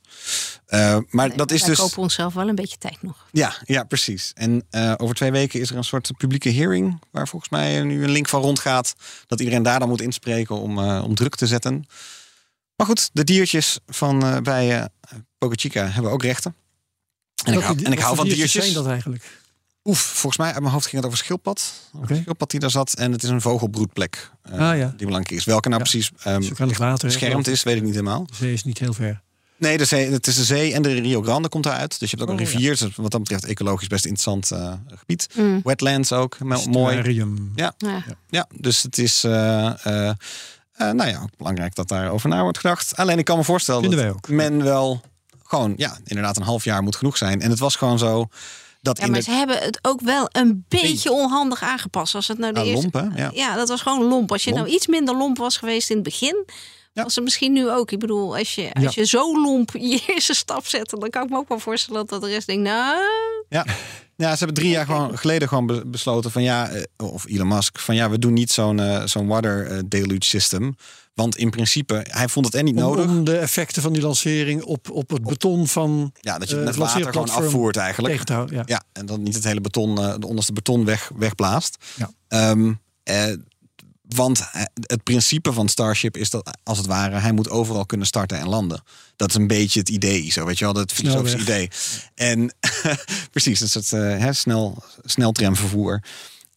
[0.65, 1.77] Eh, maar dat is dus...
[1.77, 3.27] kopen onszelf wel een beetje tijd nog.
[3.31, 4.31] Ja, ja, precies.
[4.33, 7.01] En eh, over twee weken is er een soort publieke hearing...
[7.11, 8.95] waar volgens mij nu een link van rondgaat...
[9.27, 11.85] dat iedereen daar dan moet inspreken om, om druk te zetten.
[12.75, 14.85] Maar goed, de diertjes van bij bij eh
[15.37, 16.55] Boca Chica hebben ook rechten.
[17.45, 18.63] En ik hou, en ik wat hou voor van diertjes diertjes.
[18.73, 19.41] zijn dat eigenlijk?
[19.83, 21.73] Oef, volgens mij uit mijn hoofd ging het over schildpad.
[21.95, 22.93] Over schildpad die daar zat.
[22.93, 24.87] En het is een vogelbroedplek eh, Ah, ja.
[24.97, 25.45] die belangrijk is.
[25.45, 25.89] Welke nou Ja.
[25.89, 27.07] precies ehm, aan het water.
[27.07, 28.25] beschermd is, weet ik niet helemaal.
[28.25, 29.21] De zee is niet heel ver.
[29.57, 31.99] Nee, de zee, het is de zee en de Rio Grande komt eruit.
[31.99, 32.51] Dus je hebt ook Oh, een ja.
[32.51, 32.77] rivier.
[32.77, 35.27] Dus wat dat betreft ecologisch best interessant eh, gebied.
[35.35, 35.61] Mm.
[35.63, 37.13] Wetlands ook, mo- mooi.
[37.55, 38.03] Ja, Ja.
[38.29, 40.09] ja, dus het is eh,
[40.73, 42.95] eh, nou ja, ook belangrijk dat daarover na wordt gedacht.
[42.95, 44.27] Alleen ik kan me voorstellen Vinden dat wij ook.
[44.51, 45.01] men wel
[45.43, 47.41] gewoon, ja, inderdaad een half jaar moet genoeg zijn.
[47.41, 48.27] En het was gewoon zo
[48.81, 52.15] dat Ja, maar de ze hebben het ook wel een beetje onhandig aangepast.
[52.15, 52.89] Als het nou de Ah, eerste...
[52.93, 53.23] lomp, hè?
[53.31, 53.55] Ja.
[53.55, 54.31] dat was gewoon lomp.
[54.31, 54.63] Als je Lomp.
[54.63, 56.45] nou iets minder lomp was geweest in het begin,
[56.93, 57.03] Ja.
[57.03, 57.91] was het misschien nu ook.
[57.91, 58.91] Ik bedoel, als je, als Ja.
[58.93, 62.21] je zo lomp je eerste stap zet, dan kan ik me ook wel voorstellen dat
[62.21, 63.01] de rest denkt, nou,
[63.49, 63.65] Ja.
[64.15, 67.47] ja, ze hebben drie jaar gewoon geleden gewoon be- besloten van ja, eh, of Elon
[67.47, 70.75] Musk, van ja, we doen niet zo'n eh, zo'n water eh, deluge system.
[71.13, 73.05] Want in principe, hij vond het en niet Om, nodig.
[73.05, 76.65] om de effecten van die lancering op, op het beton van Ja, dat je het
[76.65, 78.11] met water gewoon afvoert eigenlijk.
[78.13, 78.55] tegen te houden.
[78.55, 78.63] Ja.
[78.65, 81.77] Ja, en dan niet het hele beton, eh, de onderste beton weg, wegblaast.
[81.95, 82.09] Ja.
[82.27, 82.73] Ehm,
[83.03, 83.33] eh,
[84.15, 88.07] want eh, het principe van Starship is dat, als het ware, hij moet overal kunnen
[88.07, 88.83] starten en landen.
[89.15, 91.69] Dat is een beetje het idee, zo weet je wel, het filosofische idee.
[92.15, 92.55] En
[93.31, 96.01] precies, een soort eh, hè, snel, sneltramvervoer.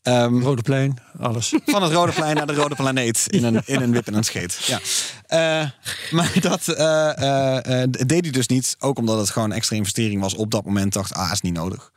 [0.06, 1.54] Ehm, Rode plein, alles.
[1.64, 4.24] van het Rode Plein naar de Rode Planeet in een, in een wip en een
[4.24, 4.58] scheet.
[4.66, 4.80] Ja.
[5.26, 5.70] Eh,
[6.10, 8.76] maar dat eh, eh, eh, deed hij dus niet.
[8.78, 10.92] Ook omdat het gewoon extra investering was op dat moment.
[10.92, 11.92] Dacht, ah, is niet nodig.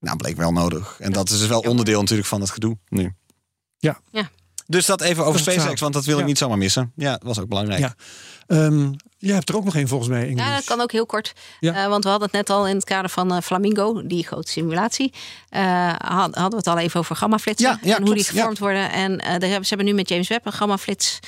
[0.00, 0.96] Nou, bleek wel nodig.
[1.00, 3.14] En dat is dus wel onderdeel natuurlijk van het gedoe nu.
[3.78, 4.00] Ja.
[4.10, 4.30] Ja.
[4.66, 6.92] Dus dat even over Dat SpaceX, want dat wil ik niet zomaar missen.
[6.96, 7.80] Ja, dat was ook belangrijk.
[7.80, 7.94] Ja.
[8.46, 10.22] Ehm, jij hebt er ook nog één volgens mij.
[10.28, 10.46] Ingrid.
[10.46, 11.32] Ja, dat kan ook heel kort.
[11.60, 11.74] Ja.
[11.82, 14.50] Eh, want we hadden het net al in het kader van eh, Flamingo, die grote
[14.50, 15.12] simulatie.
[15.48, 18.58] eh, had- hadden we het al even over gammaflitsen Ja, ja, en hoe die gevormd
[18.58, 18.90] worden.
[18.92, 21.18] En eh, daar hebben, ze hebben nu met James Webb een gammaflits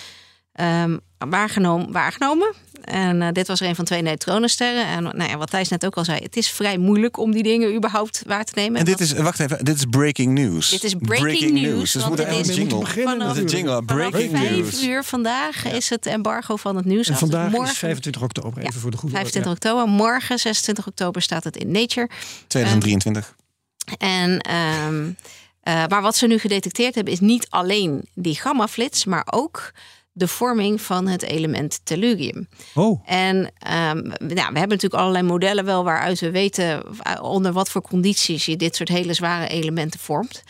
[0.52, 2.54] ehm waargenomen, waargenomen.
[2.88, 4.86] En eh, dit was er een van twee neutronensterren.
[4.86, 7.42] En nou ja, wat Thijs net ook al zei, het is vrij moeilijk om die
[7.42, 8.78] dingen überhaupt waar te nemen.
[8.78, 10.70] En dit is, wacht even, dit is breaking news.
[10.70, 12.58] Dit is breaking news, Dus we want moeten jingle.
[12.60, 13.54] moeten beginnen Vanaf- natuurlijk.
[13.56, 14.82] jingle, Vanaf breaking vijf news.
[14.84, 17.06] uur vandaag is het embargo van het nieuws.
[17.06, 17.18] En af.
[17.18, 19.88] vandaag morgen, is 25 oktober, even Ja, voor de goede 25 oktober.
[19.88, 22.08] Morgen, 26 oktober, staat het in Nature.
[22.46, 23.34] 2023.
[23.98, 25.10] En, ehm,
[25.62, 29.72] eh, maar wat ze nu gedetecteerd hebben is niet alleen die gammaflits, maar ook
[30.18, 32.48] de vorming van het element tellurium.
[32.74, 37.52] Oh, En ehm, nou, we hebben natuurlijk allerlei modellen wel waaruit we weten eh, onder
[37.52, 40.42] wat voor condities je dit soort hele zware elementen vormt.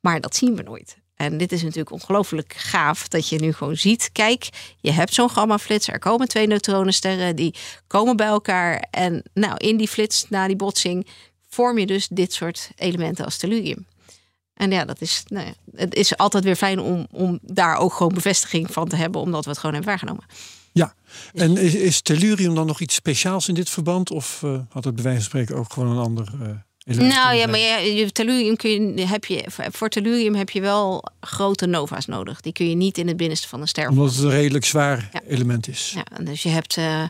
[0.00, 0.96] Maar dat zien we nooit.
[1.14, 4.10] En dit is natuurlijk ongelooflijk gaaf dat je nu gewoon ziet.
[4.12, 4.48] Kijk,
[4.80, 5.88] je hebt zo'n gammaflits.
[5.88, 7.36] Er komen twee neutronensterren.
[7.36, 7.54] Die
[7.86, 8.86] komen bij elkaar.
[8.90, 11.06] En nou, in die flits, na die botsing,
[11.48, 13.86] vorm je dus dit soort elementen als tellurium.
[14.54, 17.92] En ja, dat is, nou ja, het is altijd weer fijn om, om daar ook
[17.92, 19.20] gewoon bevestiging van te hebben.
[19.20, 20.24] Omdat we het gewoon hebben waargenomen.
[20.72, 20.94] ja.
[21.32, 24.10] En is, is tellurium dan nog iets speciaals in dit verband?
[24.10, 26.48] Of eh, had het bij wijze van spreken ook gewoon een ander eh
[26.84, 31.04] element Nou ja, maar je, tellurium kun je, heb je, voor tellurium heb je wel
[31.20, 32.40] grote nova's nodig.
[32.40, 33.88] Die kun je niet in het binnenste van een ster.
[33.88, 35.20] Omdat het een redelijk zwaar Ja.
[35.28, 35.92] element is.
[35.94, 37.04] Ja, en dus je hebt eh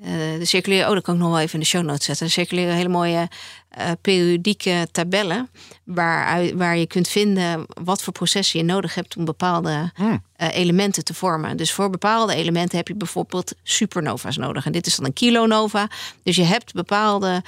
[0.00, 2.26] eh, de circulaire, oh, dat kan ik nog wel even in de show notes zetten.
[2.26, 3.28] Er circuleren hele mooie
[3.68, 5.50] eh, periodieke tabellen
[5.84, 9.92] waar, waar je kunt vinden wat voor processen je nodig hebt om bepaalde
[10.36, 11.56] eh, elementen te vormen.
[11.56, 14.66] Dus voor bepaalde elementen heb je bijvoorbeeld supernova's nodig.
[14.66, 15.88] En dit is dan een kilonova.
[16.22, 17.42] Dus je hebt bepaalde,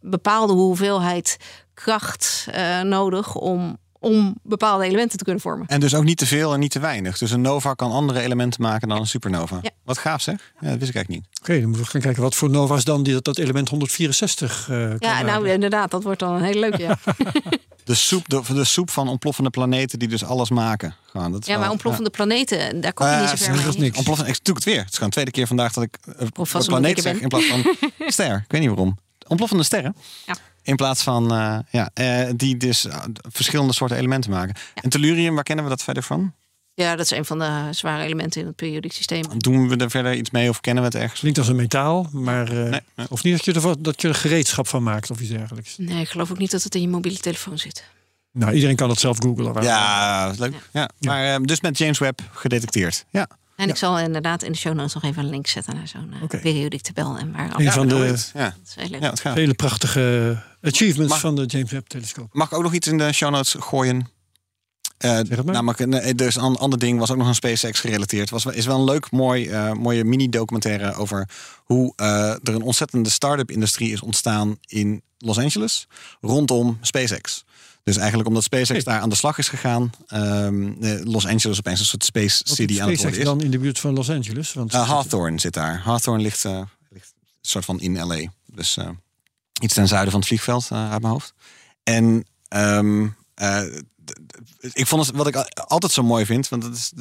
[0.00, 1.36] bepaalde hoeveelheid
[1.74, 2.46] kracht
[2.82, 5.66] nodig om, om bepaalde elementen te kunnen vormen.
[5.66, 7.18] En dus ook niet te veel en niet te weinig.
[7.18, 9.58] Dus een nova kan andere elementen maken dan een supernova.
[9.62, 9.70] Ja.
[9.84, 10.52] Wat gaaf zeg.
[10.60, 11.38] Ja, dat wist ik eigenlijk niet.
[11.40, 14.60] Oké, dan moeten we gaan kijken wat voor nova's dan die dat, dat element 164
[14.70, 15.52] eh kan Ja, nou maken.
[15.52, 16.82] inderdaad, dat wordt dan een hele leuke.
[16.82, 16.98] Ja,
[17.84, 20.94] De soep, de, de soep van ontploffende planeten die dus alles maken.
[21.06, 23.54] Gewoon, dat ja wel- maar ontploffende planeten, daar kom je Ah, niet zo ja, ver
[23.54, 23.68] dat mee.
[23.74, 23.96] is niks.
[23.96, 24.78] Ontploffende, ik doe het weer.
[24.78, 27.28] Het is gewoon de tweede keer vandaag dat ik uh, Of vast planeet zeg in
[27.28, 27.62] plaats van
[27.98, 28.34] ster.
[28.44, 28.98] Ik weet niet waarom.
[29.26, 29.96] Ontploffende sterren.
[30.26, 30.34] Ja.
[30.68, 34.54] In plaats van, eh, ja, eh, die dus uh, verschillende soorten elementen maken.
[34.74, 36.32] En tellurium, waar kennen we dat verder van?
[36.74, 39.24] Ja, dat is een van de zware elementen in het periodiek systeem.
[39.36, 41.20] Doen we er verder iets mee of kennen we het ergens?
[41.20, 43.06] Klinkt als een metaal, maar eh, Nee, nee.
[43.08, 45.74] of niet dat je, er, dat je er gereedschap van maakt of iets dergelijks.
[45.78, 47.84] Nee, ik geloof ook niet dat het in je mobiele telefoon zit.
[48.32, 49.62] Nou, iedereen kan het zelf googlen.
[49.62, 50.52] Ja, leuk.
[50.72, 50.90] Ja.
[50.98, 51.10] Ja.
[51.10, 53.04] Maar eh, dus met James Webb gedetecteerd.
[53.10, 53.28] Ja.
[53.58, 56.12] En ik zal inderdaad in de show notes nog even een link zetten naar zo'n
[56.12, 56.38] eh, Oké.
[56.38, 57.16] periodiek tabel.
[57.18, 58.16] En waar Een van de
[59.00, 62.28] Ja, vele prachtige achievements Mag- van de James Webb telescoop.
[62.32, 64.08] Mag ik ook nog iets in de show notes gooien?
[64.98, 65.44] Maar.
[65.44, 68.30] namelijk, een- eh, dus een ander ding was ook nog een SpaceX gerelateerd.
[68.30, 71.28] Was, is wel een leuk, mooi, eh, mooie mini-documentaire over
[71.64, 75.86] hoe eh, er een ontzettende start-up industrie is ontstaan in Los Angeles
[76.20, 77.44] rondom SpaceX.
[77.82, 78.82] Dus eigenlijk omdat SpaceX Hey.
[78.82, 82.56] daar aan de slag is gegaan, ehm, eh, Los Angeles opeens een soort space Wat
[82.56, 83.24] city aan het worden is.
[83.24, 84.52] dan in de buurt van Los Angeles?
[84.52, 85.80] Want Uh, Hawthorne zit daar.
[85.84, 86.44] Hawthorne ligt,
[86.90, 88.20] ligt een soort van in LA.
[88.46, 88.78] Dus
[89.62, 91.34] iets ten zuiden van het vliegveld uit mijn hoofd.
[91.82, 93.62] En ehm, eh,
[94.72, 96.92] ik vond het wat ik altijd zo mooi vind, want dat is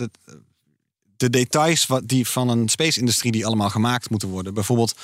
[1.18, 4.54] de details wat die van een space-industrie die allemaal gemaakt moeten worden.
[4.54, 4.96] Bijvoorbeeld,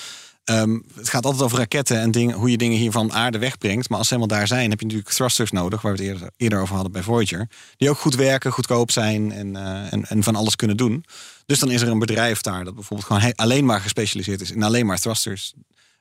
[0.44, 3.90] ehm, het gaat altijd over raketten en dingen, hoe je dingen hier van aarde wegbrengt.
[3.90, 6.30] Maar als ze helemaal daar zijn, heb je natuurlijk thrusters nodig, waar we het eerder,
[6.38, 7.50] eerder over hadden bij Voyager.
[7.78, 11.06] Die ook goed werken, goedkoop zijn en, eh, en, en van alles kunnen doen.
[11.46, 14.64] Dus dan is er een bedrijf daar dat bijvoorbeeld gewoon alleen maar gespecialiseerd is in
[14.64, 15.54] alleen maar thrusters.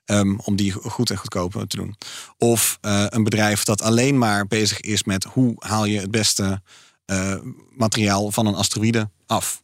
[0.04, 1.96] Ehm, om die goed en goedkoop te doen.
[2.38, 6.62] Of eh, een bedrijf dat alleen maar bezig is met hoe haal je het beste
[7.04, 7.34] eh,
[7.76, 9.62] materiaal van een asteroïde af.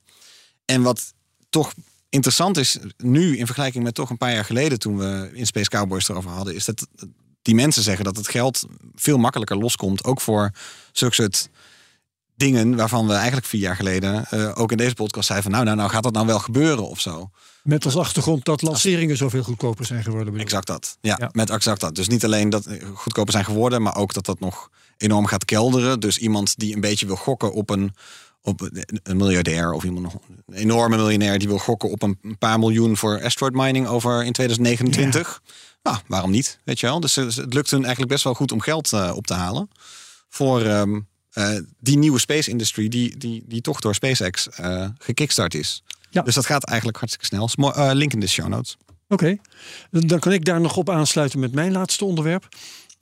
[0.64, 1.14] En wat
[1.50, 1.72] toch
[2.08, 5.68] interessant is nu in vergelijking met toch een paar jaar geleden toen we in Space
[5.68, 6.86] Cowboys erover hadden, is dat
[7.42, 10.50] die mensen zeggen dat het geld veel makkelijker loskomt, ook voor
[10.92, 11.48] zulke soort
[12.38, 15.64] dingen waarvan we eigenlijk vier jaar geleden eh, ook in deze podcast zeiden van nou,
[15.64, 17.30] nou, nou gaat dat nou wel gebeuren of zo.
[17.62, 20.38] Met als achtergrond dat lanceringen zoveel goedkoper zijn geworden.
[20.38, 20.98] Exact dat.
[21.00, 21.28] Ja, Ja.
[21.32, 21.94] met exact dat.
[21.94, 25.44] Dus niet alleen dat eh, goedkoper zijn geworden, maar ook dat dat nog enorm gaat
[25.44, 26.00] kelderen.
[26.00, 27.94] Dus iemand die een beetje wil gokken op een,
[28.42, 30.14] op een- miljardair of iemand nog
[30.46, 34.32] een enorme miljonair die wil gokken op een paar miljoen voor asteroid mining over in
[34.32, 35.40] 2029.
[35.82, 36.58] Nou, waarom niet?
[36.64, 37.00] Weet je wel?
[37.00, 39.70] Dus het lukt hun eigenlijk best wel goed om geld eh, op te halen
[40.28, 41.00] voor ehm,
[41.32, 45.82] eh, die nieuwe space industry die, die, die toch door SpaceX eh gekickstart is.
[46.10, 46.22] Ja.
[46.22, 47.72] Dus dat gaat eigenlijk hartstikke snel.
[47.72, 48.76] Eh, link in de show notes.
[49.08, 49.36] Oké,
[49.90, 52.48] dan kan ik daar nog op aansluiten met mijn laatste onderwerp.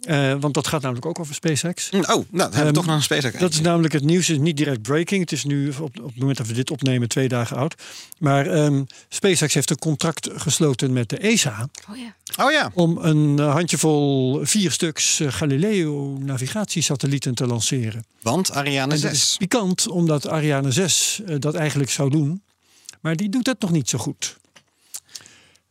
[0.06, 1.90] Eh, want dat gaat namelijk ook over SpaceX.
[1.90, 3.38] Mm, Oh, nou, dan hebben we Ehm, toch nog een SpaceX.
[3.38, 5.20] Dat is namelijk het nieuws, is niet direct breaking.
[5.20, 7.74] Het is nu op, op het moment dat we dit opnemen twee dagen oud.
[8.18, 12.14] Maar ehm, SpaceX heeft een contract gesloten met de ESA Oh ja.
[12.44, 12.70] Oh ja.
[12.74, 18.04] om een handjevol vier stuks eh, Galileo navigatiesatellieten te lanceren.
[18.22, 19.36] Want Ariane En dat is 6.
[19.36, 22.42] pikant, omdat Ariane 6 eh, dat eigenlijk zou doen.
[23.00, 24.36] Maar die doet het nog niet zo goed.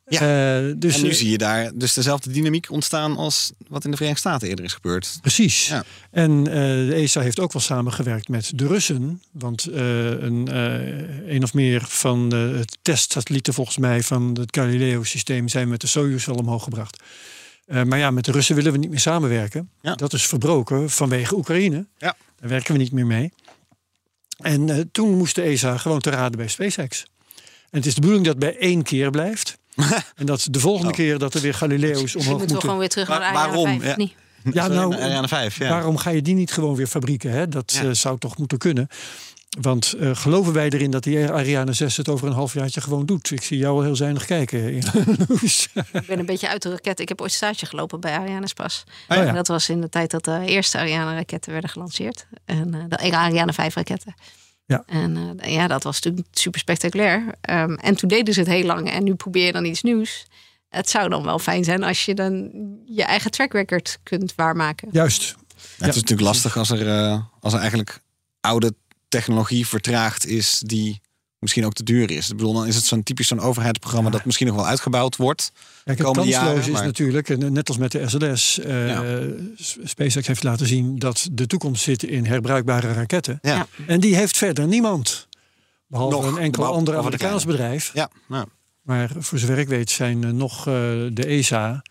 [0.07, 0.19] Ja.
[0.19, 3.97] Eh, dus, En nu zie je daar dus dezelfde dynamiek ontstaan als wat in de
[3.97, 5.17] Verenigde Staten eerder is gebeurd.
[5.21, 5.67] Precies.
[5.67, 5.83] Ja.
[6.11, 9.21] En eh, de ESA heeft ook wel samengewerkt met de Russen.
[9.31, 15.47] Want eh, een, eh, een of meer van de testsatellieten volgens mij van het Galileo-systeem
[15.47, 17.03] zijn met de Soyuz al omhoog gebracht.
[17.65, 19.69] Eh, maar ja, met de Russen willen we niet meer samenwerken.
[19.81, 19.95] Ja.
[19.95, 21.85] Dat is verbroken vanwege Oekraïne.
[21.97, 22.15] Ja.
[22.39, 23.33] Daar werken we niet meer mee.
[24.37, 27.05] En eh, toen moest de ESA gewoon te raden bij SpaceX.
[27.69, 29.57] En het is de bedoeling dat het bij één keer blijft.
[30.15, 30.95] en dat de volgende Oh.
[30.95, 32.77] keer dat er weer Galileo's omhoog moeten we gewoon moeten.
[32.77, 33.79] weer terug naar Maar Ariane waarom?
[33.79, 33.91] 5, Ja.
[33.91, 34.13] of niet?
[34.53, 35.69] Ja, nou, Ariane 5, ja.
[35.69, 37.31] Waarom ga je die niet gewoon weer fabrieken?
[37.31, 37.47] Hè?
[37.49, 37.81] Dat Ja.
[37.81, 38.87] eh, zou toch moeten kunnen.
[39.61, 43.31] Want eh, geloven wij erin dat die Ariane 6 het over een halfjaartje gewoon doet?
[43.31, 44.83] Ik zie jou al heel zuinig kijken.
[45.27, 45.67] Loes.
[45.93, 46.99] Ik ben een beetje uit de raket.
[46.99, 48.83] Ik heb ooit stage gelopen bij Ariane Spas.
[49.09, 49.25] Oh ja.
[49.25, 52.25] En dat was in de tijd dat de eerste Ariane-raketten werden gelanceerd.
[52.45, 54.15] En eh, de Ariane 5-raketten.
[54.65, 54.83] Ja.
[54.85, 57.35] En eh, ja, dat was natuurlijk super spectaculair.
[57.41, 58.91] Ehm, en toen deden ze het heel lang.
[58.91, 60.25] En nu probeer je dan iets nieuws.
[60.69, 62.51] Het zou dan wel fijn zijn als je dan
[62.85, 64.89] je eigen track record kunt waarmaken.
[64.91, 65.35] Juist.
[65.57, 68.01] Ja, het is natuurlijk lastig als er, eh, als er eigenlijk
[68.41, 68.73] oude
[69.07, 71.01] technologie vertraagd is die
[71.45, 72.29] misschien ook te duur is.
[72.29, 75.51] Ik bedoel, dan is het zo'n typisch zo'n overheidsprogramma dat misschien nog wel uitgebouwd wordt.
[75.83, 79.03] Kijk, het komende jaren, is maar- natuurlijk, en net als met de SLS, eh, Ja.
[79.57, 83.39] S- SpaceX heeft laten zien dat de toekomst zit in herbruikbare raketten.
[83.41, 83.67] Ja, Ja.
[83.87, 85.27] En die heeft verder niemand.
[85.87, 87.91] Behalve Nog, een enkel behalve- ander Amerikaans bedrijf.
[87.93, 88.45] ja, nou,
[88.81, 90.73] Maar voor zover ik weet zijn eh, nog eh,
[91.13, 91.81] de ESA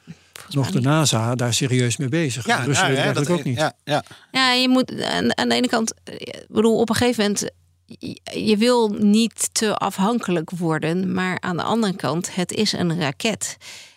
[0.51, 0.81] nog de.
[0.81, 2.47] NASA daar serieus mee bezig.
[2.47, 3.59] Ja, Russen ja, ja, dat ook niet.
[3.59, 4.05] Ja, ja.
[4.33, 7.51] Ja, je moet aan, aan de ene kant, eh, ik bedoel, op een gegeven moment,
[7.99, 13.57] je- wil niet te afhankelijk worden, maar aan de andere kant, het is een raket.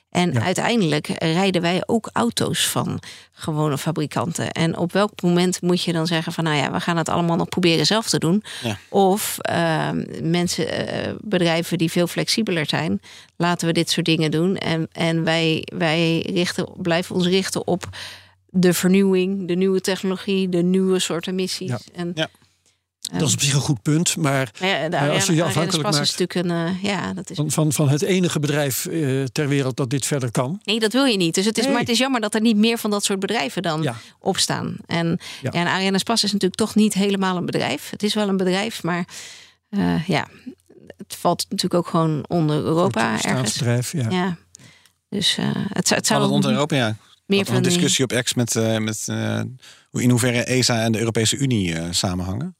[0.10, 0.41] En Ja.
[0.41, 3.00] uiteindelijk rijden wij ook auto's van
[3.32, 4.52] gewone fabrikanten.
[4.52, 7.36] En op welk moment moet je dan zeggen van, nou ja, we gaan het allemaal
[7.36, 8.43] nog proberen zelf te doen.
[8.64, 8.78] Ja.
[8.89, 9.89] Of eh,
[10.22, 13.02] mensen, eh, bedrijven die veel flexibeler zijn,
[13.36, 14.56] laten we dit soort dingen doen.
[14.58, 17.89] En, en wij, wij richten, blijven ons richten op
[18.50, 21.70] de vernieuwing, de nieuwe technologie, de nieuwe soorten missies.
[21.70, 21.80] Ja.
[21.93, 22.28] En, ehm,
[23.12, 25.84] Dat is op zich een goed punt, maar ja, de als je je Ariane- afhankelijk
[25.84, 27.36] maakt- natuurlijk een, eh, ja, dat is.
[27.38, 30.60] van, van, van het enige bedrijf eh, ter wereld dat dit verder kan.
[30.64, 31.36] Nee, dat wil je niet.
[31.36, 31.72] Dus het is, Nee.
[31.72, 33.95] maar het is jammer dat er niet meer van dat soort bedrijven dan Ja.
[34.20, 34.76] opstaan.
[34.86, 35.18] En, Ja.
[35.41, 35.51] ja.
[35.51, 37.89] en Ariane Spas is natuurlijk toch niet helemaal een bedrijf.
[37.89, 39.08] Het is wel een bedrijf, maar
[39.70, 40.28] eh, ja,
[40.97, 43.39] het valt natuurlijk ook gewoon onder Europa Het ergens.
[43.53, 44.10] staatsbedrijf, ja.
[44.10, 44.38] Ja.
[45.10, 46.95] Dus eh, het, zou- het zou het onder Europa, ja.
[47.26, 49.41] meer van een die- discussie op X met, eh, met eh,
[49.89, 52.57] hoe in hoeverre ESA en de Europese Unie eh, samenhangen.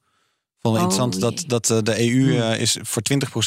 [0.74, 1.48] Vond Oh, interessant dat, jee.
[1.50, 3.02] dat eh, de EU eh, is voor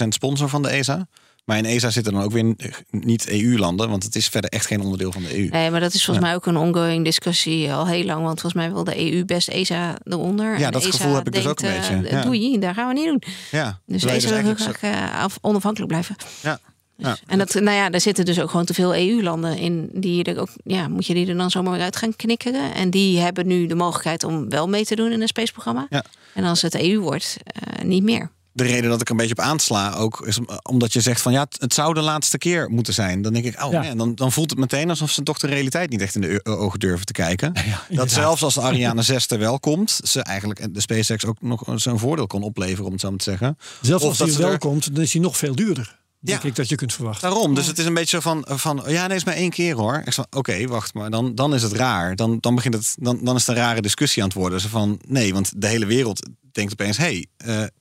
[0.05, 1.07] 20% sponsor van de ESA.
[1.45, 2.55] Maar in ESA zitten dan ook weer
[2.91, 5.49] niet EU-landen, want het is verder echt geen onderdeel van de E EU.
[5.49, 8.23] Nee, maar dat is volgens mij ook een ongoing discussie al heel lang.
[8.25, 10.59] Want volgens mij wil de EU best ESA eronder.
[10.59, 12.23] Ja, En dat ESA gevoel heb ik dus ook een beetje, eh, ja.
[12.23, 13.23] Doei, daar gaan we niet doen.
[13.51, 16.17] Ja, Dus terwijl je ESA wil heel eigenlijk graag af- onafhankelijk blijven.
[16.43, 16.57] zo-
[17.01, 17.09] ja.
[17.09, 17.17] Ja.
[17.27, 19.91] En dat, nou ja, daar zitten dus ook gewoon te veel EU-landen in.
[19.93, 22.75] Die er ook, ja, moet je die er dan zomaar weer uit gaan knikkeren?
[22.75, 25.87] En die hebben nu de mogelijkheid om wel mee te doen in een spaceprogramma.
[25.91, 26.05] Ja.
[26.35, 28.31] En als het EU wordt, eh, niet meer.
[28.53, 31.21] De reden dat ik er een beetje op aansla ook is om- omdat je zegt
[31.21, 33.23] van ja, het- zou de laatste keer moeten zijn.
[33.23, 33.83] Dan denk ik, oh Ja.
[33.83, 36.41] man, dan, dan voelt het meteen alsof ze toch de realiteit niet echt in de
[36.45, 37.53] ogen durven te kijken.
[37.89, 41.63] dat zelfs als de Ariane 6 er wel komt, ze eigenlijk de SpaceX ook nog
[41.75, 43.59] zo'n voordeel kon opleveren, om het zo maar te zeggen.
[43.81, 45.99] Zelfs Of als dat hij ze wel er- komt, dan is hij nog veel duurder.
[46.21, 46.49] Denk Ja.
[46.49, 47.31] ik dat je kunt verwachten.
[47.31, 49.75] Daarom, dus het is een beetje zo van, van ja, nee, is maar één keer
[49.77, 50.03] hoor.
[50.05, 52.17] Ik zeg, oké, wacht, maar dan, dan is het raar.
[52.17, 54.61] Dan, dan, begint het, dan, dan is het een rare discussie aan het worden.
[54.61, 57.27] Zo van, nee, want de hele wereld denkt opeens, hé, hey,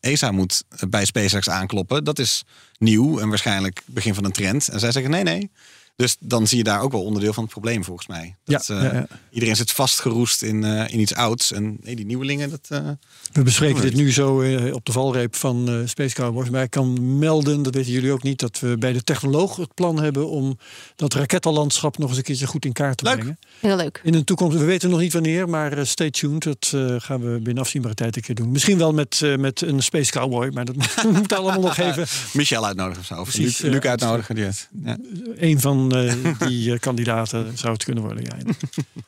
[0.02, 2.04] eh, ESA moet bij SpaceX aankloppen.
[2.04, 2.44] Dat is
[2.78, 4.70] nieuw en waarschijnlijk begin van een trend.
[4.70, 5.52] En zij zeggen, nee, nee.
[6.00, 8.36] Dus dan zie je daar ook wel onderdeel van het probleem volgens mij.
[8.44, 9.08] Dat, Ja, eh, ja, ja.
[9.32, 11.52] Iedereen zit vastgeroest in, eh, in iets ouds.
[11.52, 12.68] En nee, die nieuwelingen, dat...
[12.70, 12.90] eh,
[13.32, 16.50] We bespreken dit nu zo eh, op de valreep van eh, Space Cowboys.
[16.50, 19.74] Maar ik kan melden, dat weten jullie ook niet, dat we bij de technoloog het
[19.74, 20.58] plan hebben om
[20.96, 23.16] dat rakettenlandschap nog eens een keertje goed in kaart te Leuk.
[23.16, 23.40] brengen.
[23.60, 24.02] Heel leuk.
[24.04, 26.44] In een toekomst, we weten nog niet wanneer, maar eh, stay tuned.
[26.44, 28.52] Dat eh, gaan we binnen afzienbare tijd een keer doen.
[28.52, 30.76] Misschien wel met, eh, met een Space Cowboy, maar dat
[31.14, 32.06] moet allemaal nog even.
[32.34, 33.16] Michel uitnodigen of zo.
[33.16, 34.36] Of Precies, Luc, Luc uitnodigen.
[34.36, 34.98] Die het, ja.
[35.36, 38.24] Een van eh, die eh, kandidaten zou het kunnen worden.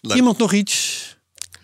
[0.01, 0.15] Ja.
[0.15, 0.99] Iemand nog iets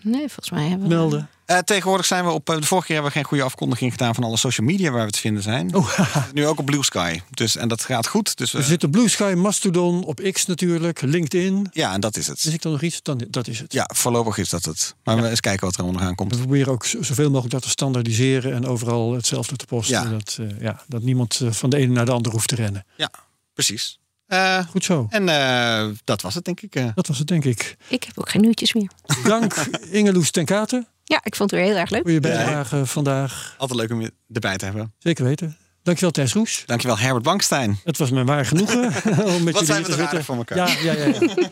[0.02, 0.94] Nee, volgens mij hebben we...
[0.94, 1.28] melden?
[1.44, 2.46] Eh, tegenwoordig zijn we op.
[2.46, 5.10] de vorige keer hebben we geen goede afkondiging gedaan van alle social media waar we
[5.10, 5.74] te vinden zijn.
[5.74, 5.98] Oh,
[6.34, 7.20] Nu ook op Blue Sky.
[7.30, 8.36] Dus, en dat gaat goed.
[8.36, 11.68] Dus we, er zitten Blue Sky, Mastodon, op X natuurlijk, LinkedIn.
[11.72, 12.44] ja, en dat is het.
[12.44, 13.02] Is ik dan nog iets?
[13.02, 13.72] Dan, dat is het.
[13.72, 14.94] Ja, voorlopig is dat het.
[15.04, 16.32] Maar we eens kijken wat er allemaal nog aankomt.
[16.34, 20.02] We proberen ook zoveel mogelijk dat te standaardiseren en overal hetzelfde te posten.
[20.02, 20.10] Ja.
[20.10, 22.86] Dat, eh, ja, dat niemand van de ene naar de andere hoeft te rennen.
[22.96, 23.10] Ja,
[23.54, 23.98] precies.
[24.28, 25.06] Eh, Goed zo.
[25.10, 26.74] en eh, dat was het, denk ik.
[26.74, 26.86] eh.
[26.94, 27.76] Dat was het, denk ik.
[27.88, 28.90] Ik heb ook geen nieuwtjes meer.
[29.24, 29.54] Dank
[29.90, 32.02] Ingeloes ten Kate Ja, ik vond het weer heel erg leuk.
[32.02, 33.54] voor je bijdrage vandaag.
[33.58, 34.92] altijd leuk om je erbij te hebben.
[34.98, 35.56] Zeker weten.
[35.82, 36.62] Dankjewel Thijs Roes.
[36.66, 37.80] Dankjewel, Herbert Bankstein.
[37.84, 38.84] Het was me waar genoegen
[39.34, 40.56] om met Wat jullie zijn we te voor elkaar.
[40.56, 41.06] Ja, ja, ja.
[41.36, 41.48] ja.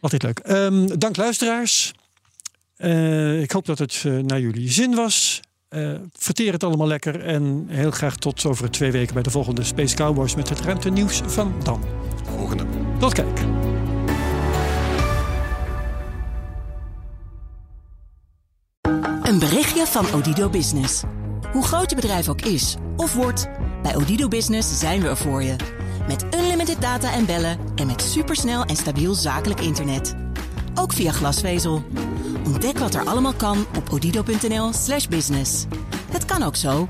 [0.00, 0.38] Altijd leuk.
[0.38, 1.92] Ehm, dank luisteraars.
[2.76, 5.40] Eh, ik hoop dat het eh, naar jullie zin was.
[5.68, 7.20] Eh, verteer het allemaal lekker.
[7.20, 11.20] En heel graag tot over twee weken bij de volgende Space Cowboys met het ruimtenieuws
[11.26, 11.82] van dan.
[12.36, 12.64] Volgende.
[12.98, 13.40] Tot kijk.
[19.22, 21.02] Een berichtje van Odido Business.
[21.52, 23.48] Hoe groot je bedrijf ook is of wordt,
[23.82, 25.56] bij Odido Business zijn we er voor je.
[26.06, 30.27] Met unlimited data en bellen en met supersnel en stabiel zakelijk internet.
[30.78, 31.82] Ook via glasvezel.
[32.44, 35.64] Ontdek wat er allemaal kan op odido.nl/business.
[36.10, 36.88] Het kan ook zo.